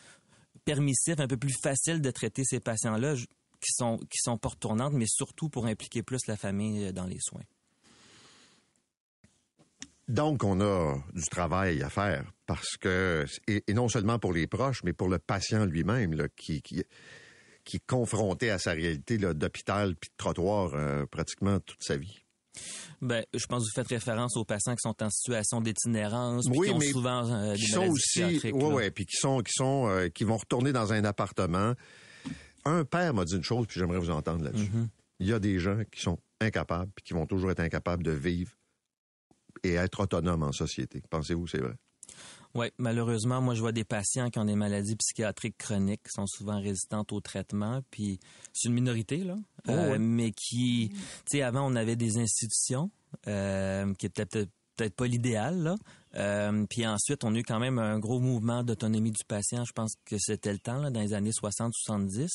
[0.64, 5.07] permissif, un peu plus facile de traiter ces patients-là qui sont qui porte tournantes, mais
[5.07, 7.42] surtout pour impliquer plus la famille euh, dans les soins.
[10.09, 14.83] Donc, on a du travail à faire parce que, et, non seulement pour les proches,
[14.85, 16.83] mais pour le patient lui-même, qui, qui,
[17.64, 22.18] qui est confronté à sa réalité d'hôpital puis de trottoir euh, pratiquement toute sa vie.
[23.01, 26.68] Ben, je pense que vous faites référence aux patients qui sont en situation d'itinérance, Oui,
[26.68, 28.68] qui ont mais souvent euh, des qui sont maladies aussi, ouais, là.
[28.68, 31.75] ouais, puis qui sont, qui sont, euh, qui vont retourner dans un appartement.
[32.64, 34.70] Un père m'a dit une chose, puis j'aimerais vous entendre là-dessus.
[34.70, 34.88] Mhm.
[35.20, 38.12] Il y a des gens qui sont incapables, puis qui vont toujours être incapables de
[38.12, 38.53] vivre
[39.64, 41.03] et être autonomes en société.
[41.09, 41.75] Pensez-vous, c'est vrai?
[42.54, 46.26] Oui, malheureusement, moi, je vois des patients qui ont des maladies psychiatriques chroniques, qui sont
[46.26, 48.20] souvent résistantes au traitement, puis
[48.52, 49.36] c'est une minorité, là,
[49.68, 49.98] Oh, euh, ouais.
[49.98, 52.90] mais qui, tu sais, avant, on avait des institutions
[53.26, 55.76] euh, qui étaient peut-être peut-être pas l'idéal, là.
[56.16, 59.64] Euh, puis ensuite, on a eu quand même un gros mouvement d'autonomie du patient.
[59.64, 62.29] Je pense que c'était le temps, là, dans les années 60-70.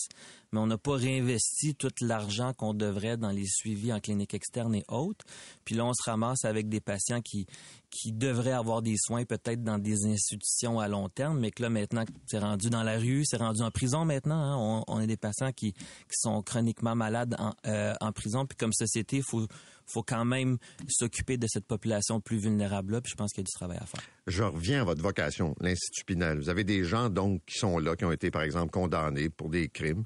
[0.52, 4.74] Mais on n'a pas réinvesti tout l'argent qu'on devrait dans les suivis en clinique externe
[4.76, 5.26] et autres.
[5.66, 7.46] Puis là, on se ramasse avec des patients qui,
[7.90, 11.70] qui devraient avoir des soins peut-être dans des institutions à long terme, mais que là,
[11.70, 14.36] maintenant, c'est rendu dans la rue, c'est rendu en prison maintenant.
[14.36, 14.84] hein.
[14.88, 18.46] On, a des patients qui, qui sont chroniquement malades en, euh, en prison.
[18.46, 19.48] Puis comme société, il faut,
[19.88, 23.02] faut quand même s'occuper de cette population plus vulnérable-là.
[23.02, 24.02] Puis je pense qu'il y a du travail à faire.
[24.28, 26.40] Je reviens à votre vocation, l'Institut Pinel.
[26.40, 29.50] Vous avez des gens, donc, qui sont là, qui ont été, par exemple, condamnés pour
[29.50, 30.04] des crimes.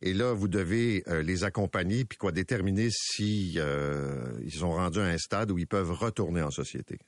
[0.00, 5.00] Et là, vous devez euh, les accompagner, puis quoi, déterminer si euh, ils sont rendus
[5.00, 6.98] à un stade où ils peuvent retourner en société.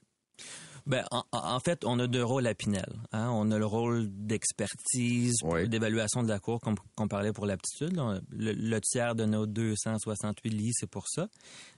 [0.87, 3.01] Ben, en, en fait, on a deux rôles à Pinel.
[3.13, 3.31] Hein?
[3.33, 5.69] On a le rôle d'expertise, Oui.
[5.69, 8.01] d'évaluation de la cour, comme qu'on parlait pour l'aptitude.
[8.31, 11.29] Le, le tiers de nos 268 lits, c'est pour ça.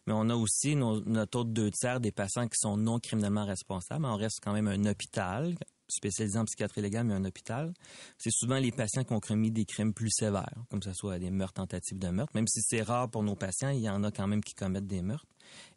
[0.07, 3.45] Mais on a aussi nos- notre autre deux tiers des patients qui sont non criminellement
[3.47, 4.05] responsables.
[4.05, 5.55] On reste quand même un hôpital
[5.97, 7.73] spécialisé en psychiatrie légale, mais un hôpital.
[8.19, 11.31] C'est souvent les patients qui ont commis des crimes plus sévères, comme ce soit des
[11.31, 12.33] meurtres, tentatives de meurtre.
[12.35, 14.87] Même si c'est rare pour nos patients, il y en a quand même qui commettent
[14.87, 15.27] des meurtres.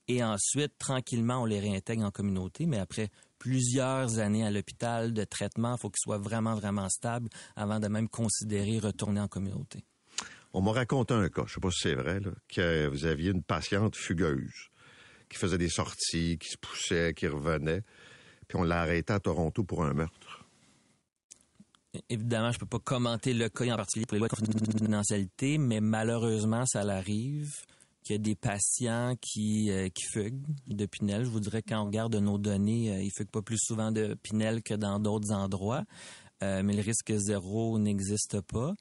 [0.07, 5.23] Et ensuite, tranquillement, on les réintègre en communauté, mais après plusieurs années à l'hôpital de
[5.23, 9.83] traitement, il faut qu'ils soient vraiment, vraiment stables avant de même considérer retourner en communauté.
[10.53, 13.43] On m'a raconté un cas, je sais pas si c'est vrai, que vous aviez une
[13.43, 14.69] patiente fugueuse
[15.29, 17.81] qui faisait des sorties, qui se poussait, qui revenait,
[18.47, 20.45] puis on l'a arrêtée à Toronto pour un meurtre.
[22.09, 25.79] Évidemment, je peux pas commenter le cas en particulier pour les lois de confidentialité, mais
[25.79, 27.53] malheureusement, ça l'arrive
[28.03, 31.23] qu'il y a des patients qui, euh, qui fuguent de Pinel.
[31.23, 34.13] Je vous dirais quand on regarde nos données, euh, ils fuguent pas plus souvent de
[34.21, 35.83] Pinel que dans d'autres endroits,
[36.43, 38.73] Euh, mais le risque zéro n'existe pas.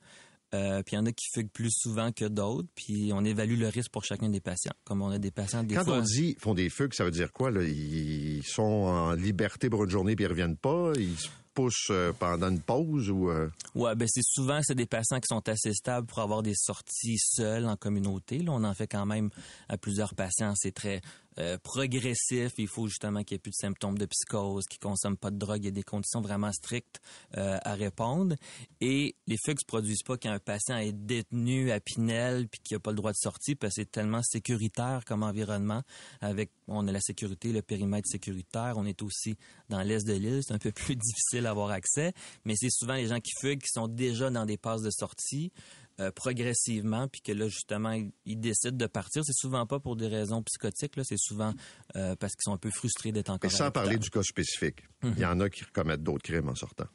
[0.55, 3.59] Euh, puis il y en a qui fuguent plus souvent que d'autres, puis on évalue
[3.59, 4.73] le risque pour chacun des patients.
[4.85, 5.99] Comme on a des patients des Quand fois...
[5.99, 7.51] on dit font des fugues, ça veut dire quoi?
[7.51, 7.63] Là?
[7.63, 10.93] Ils sont en liberté pour une journée puis ils reviennent pas?
[10.97, 13.31] Ils se poussent euh, pendant une pause ou...
[13.31, 16.55] euh, Ouais, ben c'est souvent c'est des patients qui sont assez stables pour avoir des
[16.55, 18.39] sorties seuls en communauté.
[18.39, 19.31] Là, on en fait quand même
[19.69, 20.55] à plusieurs patients.
[20.57, 21.01] C'est très
[21.39, 22.53] euh, progressif.
[22.59, 25.31] Il faut justement qu'il n'y ait plus de symptômes de psychose, qu'il ne consomme pas
[25.31, 25.59] de drogue.
[25.63, 27.01] Il y a des conditions vraiment strictes
[27.37, 28.37] euh, à répondre.
[28.81, 32.61] Et les fugues ne se produisent pas quand un patient est détenu à Pinel puis
[32.61, 35.83] qu'il n'a pas le droit de sortir parce que c'est tellement sécuritaire comme environnement.
[36.21, 38.75] Avec, on a la sécurité, le périmètre sécuritaire.
[38.77, 39.37] On est aussi
[39.69, 40.41] dans l'est de l'île.
[40.43, 42.13] C'est un peu plus difficile à avoir accès.
[42.45, 45.53] Mais c'est souvent les gens qui fuguent qui sont déjà dans des passes de sortie.
[46.01, 47.93] Euh, progressivement, puis que là, justement,
[48.25, 49.23] ils, décident de partir.
[49.25, 51.55] C'est souvent pas pour des raisons psychotiques, là, c'est souvent
[51.95, 54.83] euh, parce qu'ils sont un peu frustrés d'être encore Et sans parler du cas spécifique,
[55.05, 56.87] il y en a qui commettent d'autres crimes en sortant.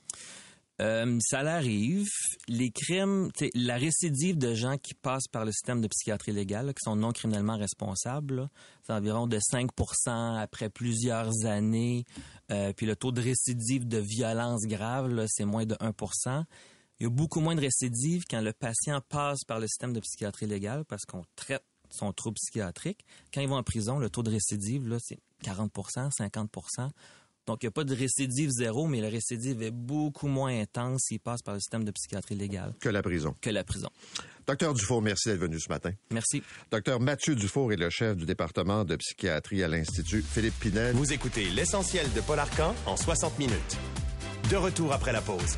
[0.82, 2.10] Euh, ça l'arrive.
[2.50, 6.84] Les crimes, la récidive de gens qui passent par le système de psychiatrie légale, qui
[6.84, 8.50] sont non criminellement responsables,
[8.86, 12.04] c'est environ de 5% après plusieurs années.
[12.76, 15.94] puis le taux de récidive de violence grave, c'est moins de 1
[17.00, 20.00] il y a beaucoup moins de récidives quand le patient passe par le système de
[20.00, 23.06] psychiatrie légale parce qu'on traite son trouble psychiatrique.
[23.34, 26.90] Quand ils vont en prison, le taux de récidive, là, c'est 40% 50%
[27.50, 31.06] donc, il n'y a pas de récidive zéro, mais le récidive est beaucoup moins intense
[31.08, 32.76] s'il passe par le système de psychiatrie légale.
[32.80, 33.36] Que la prison.
[33.42, 33.90] Que la prison.
[34.46, 35.92] Docteur Dufour, merci d'être venu ce matin.
[36.12, 36.44] Merci.
[36.70, 40.96] Docteur Mathieu Dufour est le chef du département de psychiatrie à l'Institut Philippe Pinel.
[40.96, 43.78] Vous écoutez l'essentiel de Paul Arcan en 60 minutes.
[44.52, 45.58] De retour après la pause.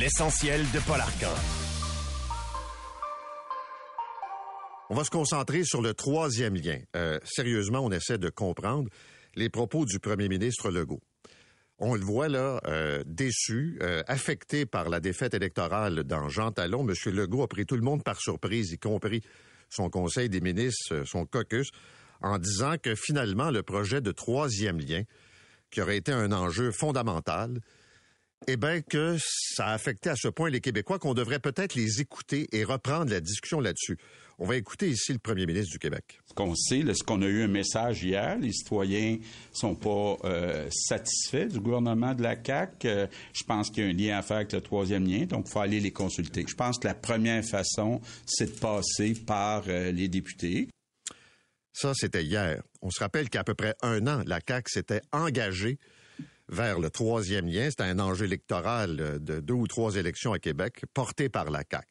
[0.00, 1.26] L'essentiel de Paul Arcan.
[4.88, 6.78] On va se concentrer sur le troisième lien.
[6.96, 8.88] Euh, sérieusement, on essaie de comprendre
[9.34, 11.02] les propos du premier ministre Legault.
[11.78, 16.88] On le voit là, euh, déçu, euh, affecté par la défaite électorale dans Jean Talon.
[16.88, 16.94] M.
[17.12, 19.20] Legault a pris tout le monde par surprise, y compris
[19.68, 21.68] son conseil des ministres, son caucus,
[22.22, 25.02] en disant que finalement, le projet de troisième lien,
[25.70, 27.60] qui aurait été un enjeu fondamental,
[28.46, 32.00] eh bien, que ça a affecté à ce point les Québécois qu'on devrait peut-être les
[32.00, 33.98] écouter et reprendre la discussion là-dessus.
[34.42, 36.18] On va écouter ici le premier ministre du Québec.
[36.24, 38.38] Ce qu'on sait, c'est qu'on a eu un message hier.
[38.38, 39.18] Les citoyens
[39.52, 42.88] sont pas euh, satisfaits du gouvernement de la CAQ.
[42.88, 45.44] Euh, je pense qu'il y a un lien à faire avec le troisième lien, donc
[45.46, 46.46] il faut aller les consulter.
[46.48, 50.68] Je pense que la première façon, c'est de passer par euh, les députés.
[51.74, 52.62] Ça, c'était hier.
[52.80, 55.78] On se rappelle qu'à peu près un an, la CAQ s'était engagée
[56.50, 57.70] vers le troisième lien.
[57.70, 61.86] C'était un enjeu électoral de deux ou trois élections à Québec porté par la CAQ.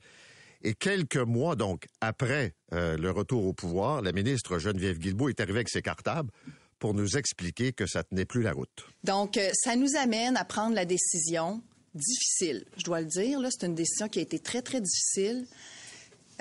[0.62, 5.40] Et quelques mois, donc, après euh, le retour au pouvoir, la ministre Geneviève Guilbeault est
[5.40, 6.32] arrivée avec ses cartables
[6.80, 8.86] pour nous expliquer que ça tenait plus la route.
[9.04, 11.62] Donc, euh, ça nous amène à prendre la décision
[11.94, 13.40] difficile, je dois le dire.
[13.50, 15.46] C'est une décision qui a été très, très difficile,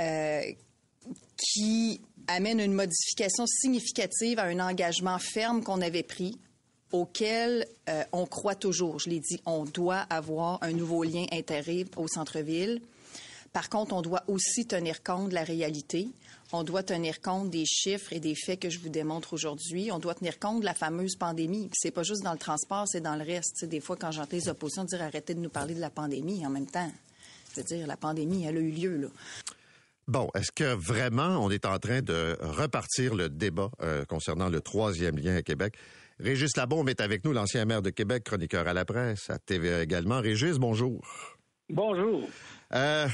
[0.00, 0.42] euh,
[1.36, 6.38] qui amène une modification significative à un engagement ferme qu'on avait pris
[6.92, 8.98] auquel euh, on croit toujours.
[8.98, 12.80] Je l'ai dit, on doit avoir un nouveau lien inter au centre-ville.
[13.52, 16.08] Par contre, on doit aussi tenir compte de la réalité.
[16.52, 19.92] On doit tenir compte des chiffres et des faits que je vous démontre aujourd'hui.
[19.92, 21.70] On doit tenir compte de la fameuse pandémie.
[21.74, 23.64] C'est pas juste dans le transport, c'est dans le reste.
[23.66, 26.50] des fois, quand j'entends les oppositions dire arrêtez de nous parler de la pandémie, en
[26.50, 26.90] même temps,
[27.54, 29.08] je veux dire, la pandémie, elle a eu lieu, là.
[30.06, 34.62] Bon, est-ce que vraiment on est en train de repartir le débat euh, concernant le
[34.62, 35.74] troisième lien à Québec?
[36.20, 39.82] Régis Labombe est avec nous, l'ancien maire de Québec, chroniqueur à la presse, à TVA
[39.82, 40.20] également.
[40.20, 41.00] Régis, bonjour.
[41.68, 42.28] Bonjour.
[42.74, 43.06] Euh,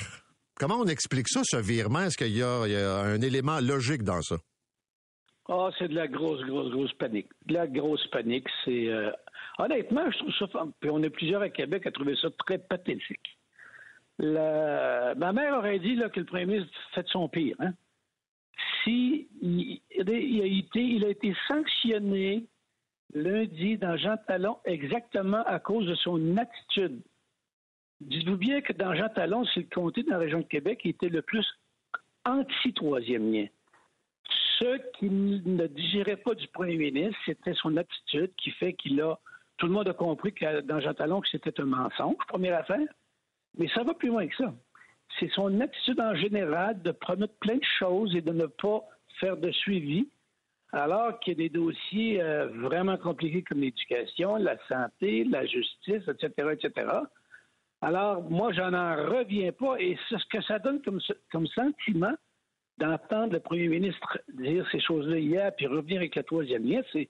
[0.59, 2.01] comment on explique ça, ce virement?
[2.01, 4.37] Est-ce qu'il y, a un élément logique dans ça?
[5.51, 7.29] Ah, c'est de la grosse, grosse, grosse panique.
[7.45, 8.49] De la grosse panique.
[8.64, 9.11] C'est euh,
[9.59, 10.67] honnêtement, je trouve ça.
[10.81, 13.38] Puis on est plusieurs à Québec à trouver ça très pathétique.
[14.19, 17.57] Ma mère aurait dit là, que le premier ministre fait son pire.
[17.59, 17.75] Hein?
[18.83, 22.47] Si il, a été, il a été sanctionné
[23.12, 27.01] lundi dans Jean Talon exactement à cause de son attitude.
[28.01, 30.90] Dites-vous bien que dans Jean Talon, c'est le comté de la région de Québec qui
[30.90, 31.47] était le plus
[32.25, 33.47] anti-troisième lien.
[34.59, 39.19] Ce qui ne digérait pas du premier ministre, c'était son attitude qui fait qu'il a.
[39.57, 42.88] Tout le monde a compris que dans Jean Talon que c'était un mensonge, première affaire.
[43.57, 44.52] Mais ça va plus loin que ça.
[45.19, 48.83] C'est son attitude en général de promettre plein de choses et de ne pas
[49.21, 50.09] faire de suivi
[50.75, 56.02] alors qu'il y a des dossiers euh, vraiment compliqués comme l'éducation, la santé, la justice,
[56.08, 56.88] etc., etc.
[57.81, 59.77] Alors, moi, j'en en reviens pas.
[59.79, 62.14] Et ce que ça donne comme, sentiment
[62.79, 67.08] d'entendre le premier ministre dire ces choses-là hier, puis revenir avec la troisième lien, c'est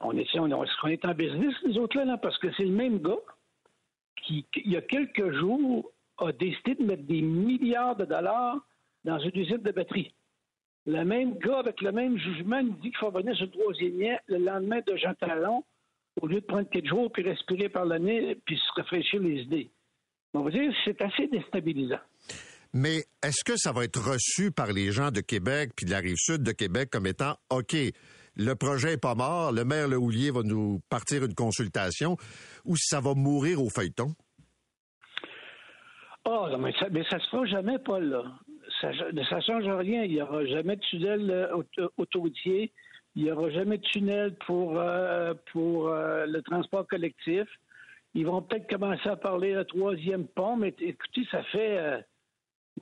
[0.00, 2.98] on est, on, on est en business, nous autres, là, parce que c'est le même
[3.00, 3.18] gars
[4.22, 8.56] qui, il y a quelques jours, a décidé de mettre des milliards de dollars
[9.04, 10.12] dans une usine de batterie.
[10.88, 14.00] Le même gars, avec le même jugement, nous dit qu'il faut venir sur le troisième
[14.00, 15.62] lien le lendemain de Jean Talon,
[16.22, 19.42] au lieu de prendre quatre jours, puis respirer par le nez, puis se rafraîchir les
[19.42, 19.68] idées.
[20.32, 22.00] On va dire c'est assez déstabilisant.
[22.72, 25.98] Mais est-ce que ça va être reçu par les gens de Québec puis de la
[25.98, 27.76] rive sud de Québec comme étant OK,
[28.36, 32.16] le projet est pas mort, le maire Lehoulier va nous partir une consultation,
[32.64, 34.14] ou ça va mourir au feuilleton?
[36.24, 38.22] Oh, non, mais ça, mais ça se fera jamais, Paul, là.
[38.80, 40.04] Ça ne change rien.
[40.04, 42.72] Il n'y aura jamais de tunnel euh, autoroutier.
[43.16, 47.48] Il n'y aura jamais de tunnel pour, euh, pour euh, le transport collectif.
[48.14, 52.04] Ils vont peut-être commencer à parler de troisième pont, mais écoutez, ça fait.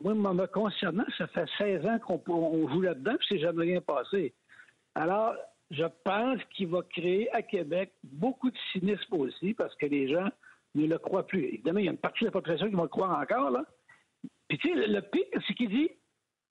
[0.03, 4.35] moi, me concernant, ça fait 16 ans qu'on joue là-dedans, puis c'est jamais rien passé.
[4.95, 5.35] Alors,
[5.71, 10.29] je pense qu'il va créer à Québec beaucoup de cynisme aussi, parce que les gens
[10.75, 11.45] ne le croient plus.
[11.47, 13.65] Évidemment, il y a une partie de la population qui va le croire encore, là.
[14.49, 15.91] Puis, tu sais, le pire, c'est qu'il dit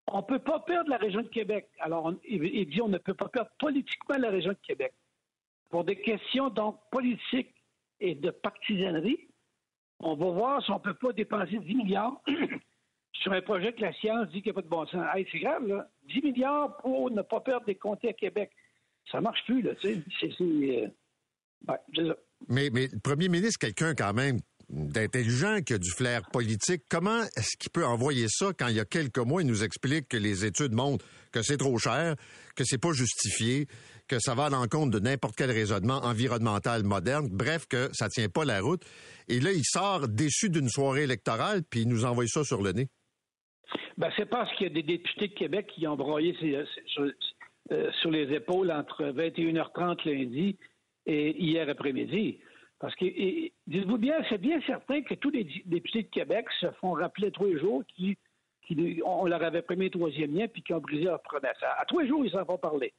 [0.07, 1.67] on ne peut pas perdre la région de Québec.
[1.79, 4.93] Alors, il dit on ne peut pas perdre politiquement la région de Québec.
[5.69, 7.53] Pour des questions, donc, politiques
[7.99, 9.27] et de partisanerie,
[9.99, 12.21] on va voir si on ne peut pas dépenser 10 milliards
[13.13, 15.05] sur un projet que la science dit qu'il n'y a pas de bon sens.
[15.31, 15.89] c'est grave, là.
[16.07, 18.51] 10 milliards pour ne pas perdre des comtés à Québec.
[19.11, 20.31] Ça marche plus, là, tu sais.
[20.37, 22.13] C'est, euh,
[22.47, 24.39] Mais, mais le premier ministre, quelqu'un quand même
[24.69, 28.79] d'intelligent, qui a du flair politique, comment est-ce qu'il peut envoyer ça quand il y
[28.79, 32.15] a quelques mois, il nous explique que les études montrent que c'est trop cher,
[32.55, 33.67] que c'est pas justifié,
[34.07, 38.29] que ça va à l'encontre de n'importe quel raisonnement environnemental moderne, bref, que ça tient
[38.29, 38.83] pas la route.
[39.27, 42.71] Et là, il sort déçu d'une soirée électorale, puis il nous envoie ça sur le
[42.71, 42.87] nez.
[43.97, 46.35] Ben, c'est parce qu'il y a des députés de Québec qui ont broyé
[46.87, 47.05] sur,
[47.71, 50.57] euh, sur les épaules entre 21h30 lundi
[51.05, 52.39] et hier après-midi.
[52.85, 53.05] Parce que,
[53.65, 57.45] dites-vous bien, c'est bien certain que tous les députés de Québec se font rappeler tous
[57.45, 58.15] les jours qui,
[59.03, 61.57] on leur avait promis troisième lien puis qui ont brisé leur promesse.
[61.63, 62.93] À, tous les jours, ils s'en vont parler.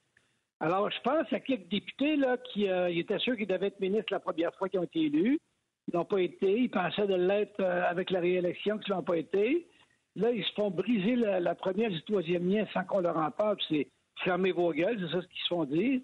[0.59, 4.13] Alors, je pense à quelques députés là, qui euh, étaient sûrs qu'ils devaient être ministres
[4.13, 5.39] la première fois qu'ils ont été élus.
[5.87, 6.63] Ils n'ont pas été.
[6.63, 9.69] Ils pensaient de l'être euh, avec la réélection, qu'ils n'ont pas été.
[10.17, 13.59] Là, ils se font briser la, première du troisième lien sans qu'on leur en parle.
[13.69, 13.87] C'est
[14.25, 16.01] fermez vos gueules, c'est ça ce qu'ils se font dire.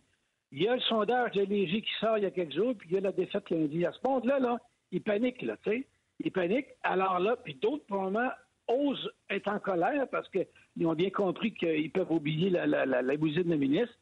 [0.55, 2.89] Il y a le sondage de Léger qui sort il y a quelques jours, puis
[2.91, 3.87] il y a la défaite lundi.
[3.87, 4.59] À ce monde-là, là,
[4.91, 5.87] ils paniquent, là, tu sais.
[6.83, 8.31] Alors là, puis d'autres, probablement,
[8.69, 13.03] osent être en colère parce qu'ils ont bien compris qu'ils peuvent oublier la, la, la,
[13.03, 13.95] la de ministre.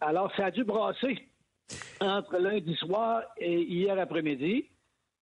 [0.00, 1.28] Alors, ça a dû brasser
[2.00, 4.66] entre lundi soir et hier après-midi.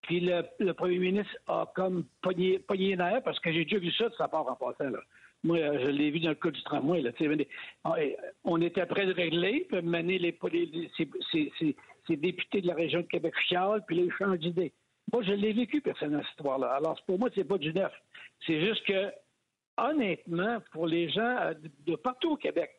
[0.03, 4.09] Puis le, premier ministre a comme pogné, pogné nerf parce que j'ai déjà vu ça
[4.09, 4.91] de sa part en passant.
[4.91, 4.99] Là.
[5.45, 7.03] Moi, je l'ai vu dans le cas du tramway.
[7.03, 7.11] Là,
[8.45, 10.37] on était prêt de régler, puis mener les,
[12.07, 14.73] ces, députés de la région de Québec chialent, puis les changent d'idée.
[15.13, 16.75] Moi, je l'ai vécu, personnellement, cette histoire-là.
[16.75, 17.93] Alors, pour moi, c'est pas du neuf.
[18.47, 19.13] C'est juste que,
[19.77, 21.55] honnêtement, pour les gens euh,
[21.87, 22.71] de, partout au Québec,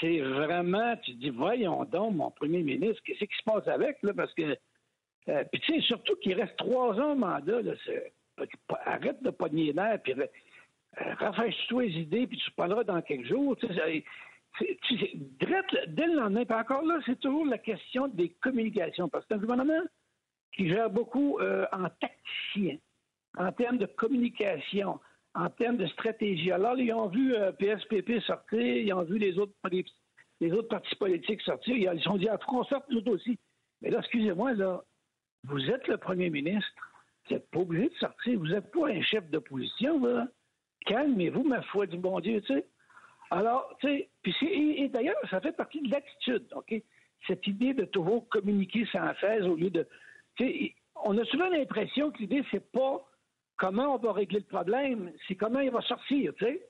[0.00, 4.12] c'est vraiment, tu dis, voyons donc, mon premier ministre, qu'est-ce qui se passe avec, là,
[4.14, 4.56] parce que,
[5.28, 7.72] euh, puis tu sais, surtout qu'il reste trois ans au mandat, là,
[8.84, 10.26] arrête de pogner l'air, puis euh,
[11.18, 13.56] rafraîchis-toi les idées, puis tu parleras dans quelques jours.
[13.56, 13.66] Dès
[14.60, 19.40] le lendemain, puis encore là, c'est toujours la question des communications, parce que c'est un
[19.40, 19.82] gouvernement
[20.54, 22.78] qui gère beaucoup euh, en tacticien,
[23.36, 24.98] en termes de communication,
[25.34, 26.50] en termes de stratégie.
[26.50, 29.52] Alors, ils ont vu PSPP euh, sortir, ils ont vu les autres,
[30.40, 33.38] les autres partis politiques sortir, ils se sont dit, ah, on sorte nous aussi.
[33.82, 34.82] Mais là, excusez-moi, là,
[35.48, 36.70] vous êtes le premier ministre,
[37.28, 40.26] vous n'êtes pas obligé de sortir, vous n'êtes pas un chef d'opposition, là
[40.86, 42.66] calmez-vous, ma foi du bon Dieu, tu sais.
[43.30, 46.74] Alors, tu sais, puis et, d'ailleurs, ça fait partie de l'attitude, OK?
[47.26, 49.86] Cette idée de toujours communiquer sans cesse au lieu de.
[50.36, 50.74] Tu sais,
[51.04, 53.04] on a souvent l'impression que l'idée, c'est pas
[53.56, 56.68] comment on va régler le problème, c'est comment il va sortir, tu sais.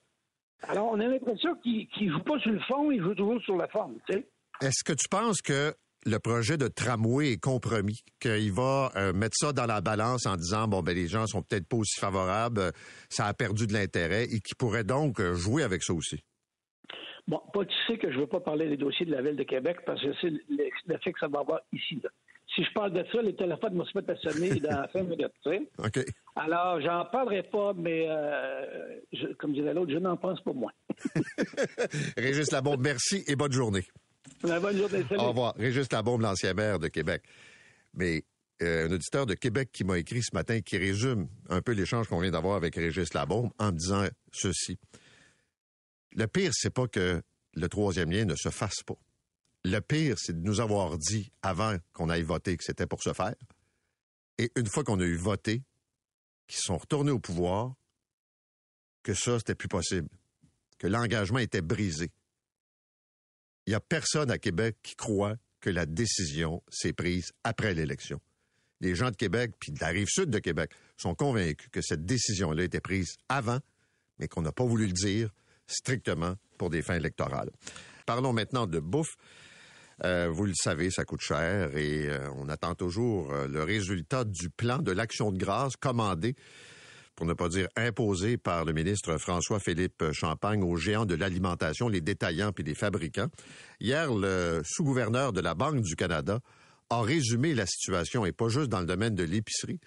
[0.63, 3.57] Alors, on a l'impression qu'il ne joue pas sur le fond, il joue toujours sur
[3.57, 4.27] la forme, tu sais.
[4.63, 5.75] Est-ce que tu penses que
[6.07, 10.37] le projet de tramway est compromis, qu'il va euh, mettre ça dans la balance en
[10.37, 12.71] disant bon ben les gens sont peut-être pas aussi favorables, euh,
[13.11, 16.23] ça a perdu de l'intérêt et qu'il pourrait donc euh, jouer avec ça aussi.
[17.27, 19.43] Bon, pas tu sais que je veux pas parler des dossiers de la ville de
[19.43, 22.01] Québec parce que c'est l'effet que ça va avoir ici.
[22.55, 25.33] Si je parle de ça, les téléphones vont se mettre à sonner dans 5 minutes.
[25.43, 25.69] Tu sais?
[25.85, 26.05] OK.
[26.37, 28.09] Alors, j'en parlerai pas, mais
[29.39, 30.73] comme disait l'autre, je n'en pense pas moins.
[32.17, 33.83] Régis Labombe, merci et bonne journée.
[35.19, 35.55] Au revoir.
[35.57, 37.23] Régis Labombe, l'ancien maire de Québec.
[37.95, 38.25] Mais
[38.63, 42.09] euh, un auditeur de Québec qui m'a écrit ce matin qui résume un peu l'échange
[42.09, 44.79] qu'on vient d'avoir avec Régis Labombe en disant ceci.
[46.13, 47.23] Le pire, c'est pas que
[47.55, 48.97] le troisième lien ne se fasse pas.
[49.65, 53.13] Le pire, c'est de nous avoir dit avant qu'on aille voter que c'était pour se
[53.13, 53.35] faire.
[54.39, 55.63] Et une fois qu'on a eu voté,
[56.47, 57.75] qu'ils sont retournés au pouvoir,
[59.03, 60.09] que ça, c'était plus possible.
[60.79, 62.11] Que l'engagement était brisé.
[63.67, 68.21] Il n'y a personne à Québec qui croit que la décision s'est prise après l'élection.
[68.81, 72.05] Les gens de Québec, puis de la rive sud de Québec, sont convaincus que cette
[72.05, 73.59] décision-là était prise avant,
[74.19, 75.31] mais qu'on n'a pas voulu le dire
[75.67, 77.51] strictement pour des fins électorales.
[78.05, 79.17] Parlons maintenant de bouffe.
[80.05, 84.25] Euh, vous le savez, ça coûte cher et euh, on attend toujours euh, le résultat
[84.25, 86.37] du plan de l'action de grâce commandé,
[87.17, 92.03] pour ne pas dire imposé par le ministre François-Philippe Champagne aux géants de l'alimentation, les
[92.03, 93.29] détaillants puis les fabricants.
[93.81, 96.41] Hier, le sous-gouverneur de la Banque du Canada
[96.91, 99.81] a résumé la situation et pas juste dans le domaine de l'épicerie.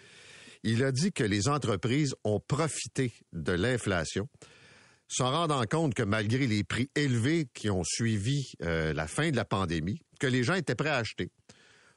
[0.63, 4.27] Il a dit que les entreprises ont profité de l'inflation
[5.09, 9.35] s'en rendant compte que malgré les prix élevés qui ont suivi euh, la fin de
[9.35, 11.31] la pandémie, que les gens étaient prêts à acheter.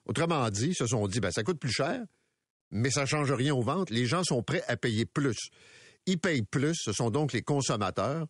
[0.06, 2.00] Autrement dit, ils se sont dit, ben, ça coûte plus cher,
[2.72, 3.90] mais ça change rien aux ventes.
[3.90, 5.50] Les gens sont prêts à payer plus.
[6.06, 6.74] Ils payent plus.
[6.74, 8.26] Ce sont donc les consommateurs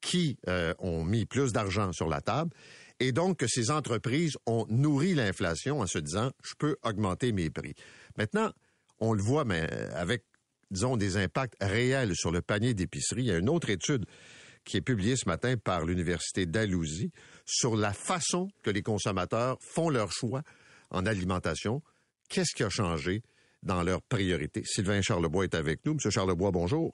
[0.00, 2.52] qui euh, ont mis plus d'argent sur la table.
[3.00, 7.50] Et donc que ces entreprises ont nourri l'inflation en se disant, je peux augmenter mes
[7.50, 7.74] prix.
[8.16, 8.52] Maintenant,
[9.00, 10.22] on le voit, mais euh, avec
[10.70, 13.22] disons, des impacts réels sur le panier d'épicerie.
[13.22, 14.06] Il y a une autre étude
[14.64, 17.12] qui est publiée ce matin par l'Université d'Alousie
[17.44, 20.42] sur la façon que les consommateurs font leur choix
[20.90, 21.82] en alimentation.
[22.28, 23.22] Qu'est-ce qui a changé?
[23.62, 24.62] Dans leurs priorités?
[24.64, 25.94] Sylvain Charlebois est avec nous.
[25.94, 26.92] Monsieur Charlebois, bonjour.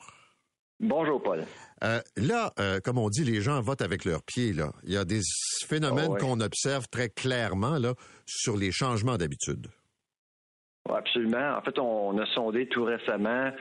[0.81, 1.45] Bonjour, Paul.
[1.85, 4.53] Euh, là, euh, comme on dit, les gens votent avec leurs pieds.
[4.53, 4.73] Là.
[4.85, 5.21] Il y a des
[5.67, 6.21] phénomènes Oh, ouais.
[6.21, 7.95] qu'on observe très clairement là,
[8.27, 9.69] sur les changements d'habitude.
[10.89, 11.57] Absolument.
[11.57, 13.53] En fait, on a sondé tout récemment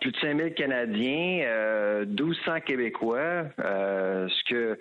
[0.00, 3.44] plus de 5000 Canadiens, euh, 1200 Québécois.
[3.58, 4.78] Euh, ce que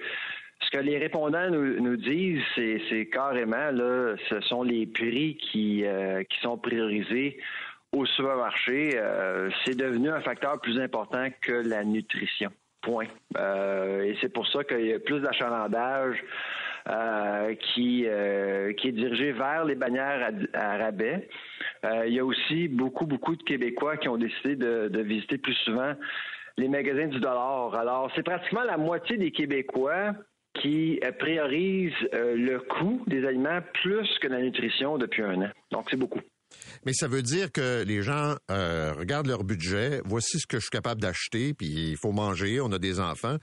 [0.62, 5.38] ce que les répondants nous, nous disent, c'est, c'est carrément là, ce sont les prix
[5.38, 7.38] qui euh, qui sont priorisés
[7.96, 8.92] au supermarché.
[8.96, 12.52] Euh, c'est devenu un facteur plus important que la nutrition.
[12.82, 13.08] Point.
[13.38, 16.24] Euh, et c'est pour ça qu'il y a plus d'achalandage
[16.88, 21.28] euh, qui, euh, qui est dirigé vers les bannières à, rabais.
[21.84, 25.54] Il y a aussi beaucoup, beaucoup de Québécois qui ont décidé de, de visiter plus
[25.66, 25.94] souvent
[26.58, 27.76] les magasins du dollar.
[27.76, 30.14] Alors, c'est pratiquement la moitié des Québécois
[30.56, 35.50] qui priorisent le coût des aliments plus que la nutrition depuis un an.
[35.72, 36.22] Donc, c'est beaucoup.
[36.86, 40.64] Mais ça veut dire que les gens euh, regardent leur budget, voici ce que je
[40.64, 43.38] suis capable d'acheter, puis il faut manger, on a des enfants.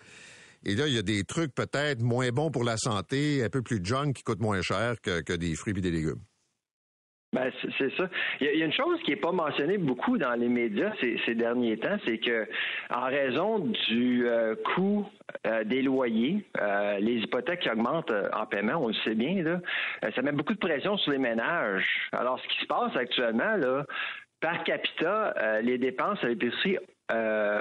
[0.64, 3.62] Et là, il y a des trucs peut-être moins bons pour la santé, un peu
[3.62, 6.20] plus junk, qui coûtent moins cher que, que des fruits et des légumes.
[7.32, 8.10] Ben, c'est- ça.
[8.40, 11.78] Il y, a, une chose qui n'est pas mentionnée beaucoup dans les médias ces, derniers
[11.78, 12.46] temps, c'est que
[12.90, 13.58] en raison
[13.88, 15.08] du euh, coût
[15.46, 19.60] euh, des loyers, euh, les hypothèques qui augmentent en paiement, on le sait bien, là,
[20.14, 21.86] ça met beaucoup de pression sur les ménages.
[22.12, 23.86] Alors, ce qui se passe actuellement, là,
[24.40, 26.76] par capita, les dépenses à l'épicerie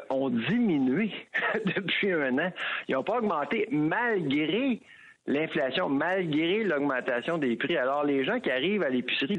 [0.09, 1.11] ont diminué
[1.77, 2.51] depuis un an.
[2.89, 4.81] Ils n'ont pas augmenté malgré
[5.27, 7.77] l'inflation, malgré l'augmentation des prix.
[7.77, 9.37] Alors, les gens qui arrivent à l'épicerie,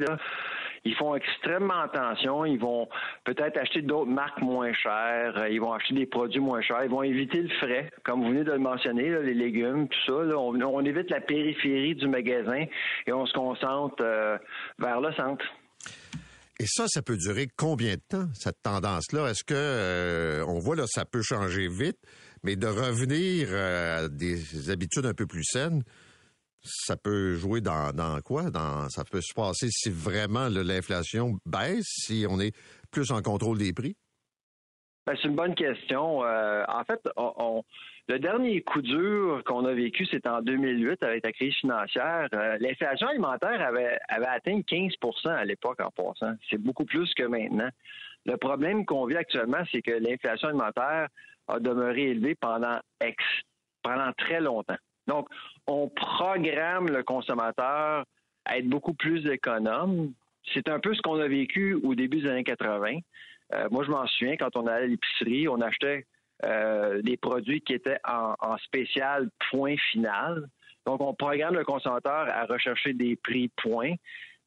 [0.85, 2.45] ils font extrêmement attention.
[2.45, 2.89] Ils vont
[3.25, 5.47] peut-être acheter d'autres marques moins chères.
[5.49, 6.85] Ils vont acheter des produits moins chers.
[6.85, 10.37] Ils vont éviter le frais, comme vous venez de le mentionner, les légumes, tout ça.
[10.37, 12.65] on évite la périphérie du magasin
[13.07, 14.39] et on se concentre euh,
[14.79, 15.45] vers le centre.
[16.59, 19.29] Et ça, ça peut durer combien de temps, cette tendance-là?
[19.31, 21.99] Est-ce que euh, on voit là, ça peut changer vite,
[22.43, 25.83] mais de revenir euh, à des habitudes un peu plus saines,
[26.63, 28.45] ça peut jouer dans, quoi?
[28.89, 32.55] Ça peut se passer si vraiment l'inflation baisse, si on est
[32.91, 33.97] plus en contrôle des prix?
[35.05, 36.25] Ben, c'est une bonne question.
[36.25, 37.01] Euh, en fait,
[38.09, 42.29] le dernier coup dur qu'on a vécu, c'était en 2008 avec la crise financière.
[42.35, 46.35] Euh, L'inflation alimentaire avait, avait atteint 15% à l'époque en passant.
[46.49, 47.71] C'est beaucoup plus que maintenant.
[48.27, 51.09] Le problème qu'on vit actuellement, c'est que l'inflation alimentaire
[51.53, 53.23] a demeuré élevée pendant, ex,
[53.83, 54.77] pendant très longtemps.
[55.07, 55.29] Donc,
[55.67, 58.05] on programme le consommateur
[58.45, 60.13] à être beaucoup plus économe.
[60.55, 62.99] C'est un peu ce qu'on a vécu au début des années 80.
[63.55, 66.07] Euh, moi, je m'en souviens, quand on allait à l'épicerie, on achetait
[66.45, 70.49] euh, des produits qui étaient en, en spécial point final.
[70.87, 73.95] Donc, on programme le consommateur à rechercher des prix points.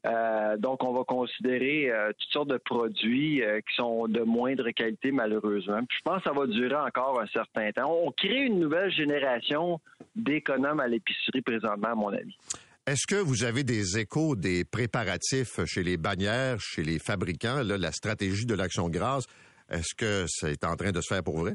[0.06, 4.70] Euh, donc, on va considérer euh, toutes sortes de produits euh, qui sont de moindre
[4.72, 5.80] qualité, malheureusement.
[5.90, 7.92] Je pense que ça va durer encore un certain temps.
[7.92, 9.80] On crée une nouvelle génération
[10.16, 12.38] d'économes à l'épicerie présentement, à mon avis.
[12.86, 17.92] Est-ce que vous avez des échos des préparatifs chez les bannières, chez les fabricants, la
[17.92, 19.26] stratégie de l'action grâce?
[19.72, 21.54] Est-ce que c'est en train de se faire pour vrai?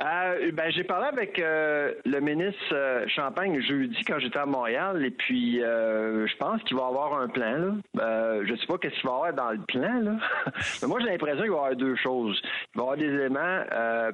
[0.00, 5.04] Euh, ben, j'ai parlé avec euh, le ministre euh, Champagne jeudi quand j'étais à Montréal
[5.04, 7.56] et puis je pense qu'il va avoir un plan.
[7.94, 8.42] Là.
[8.42, 10.00] je sais pas qu'est-ce qu'il va avoir dans le plan.
[10.00, 10.12] Là.
[10.82, 12.40] Mais moi, j'ai l'impression qu'il va y avoir deux choses.
[12.74, 13.64] Il va y avoir des éléments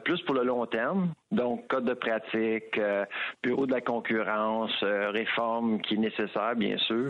[0.05, 2.79] plus pour le long terme, donc code de pratique,
[3.43, 7.09] bureau de la concurrence, réforme qui est nécessaire, bien sûr.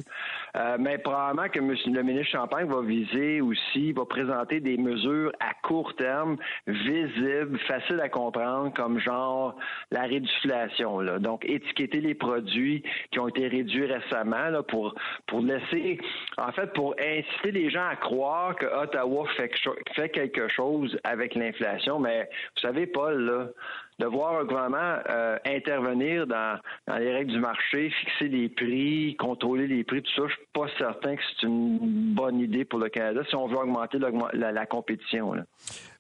[0.79, 5.95] mais probablement que le ministre Champagne va viser aussi, va présenter des mesures à court
[5.97, 9.57] terme, visibles, faciles à comprendre comme genre
[9.91, 11.19] la réduflation.
[11.19, 14.95] Donc, étiqueter les produits qui ont été réduits récemment pour,
[15.27, 15.99] pour laisser,
[16.37, 19.51] en fait, pour inciter les gens à croire que Ottawa fait,
[19.95, 21.99] fait quelque chose avec l'inflation.
[21.99, 23.53] Mais vous savez, Paul,
[23.99, 29.17] de voir un gouvernement euh, intervenir dans, dans, les règles du marché, fixer les prix,
[29.17, 32.79] contrôler les prix, tout ça, je suis pas certain que c'est une bonne idée pour
[32.79, 35.35] le Canada si on veut augmenter la, la compétition.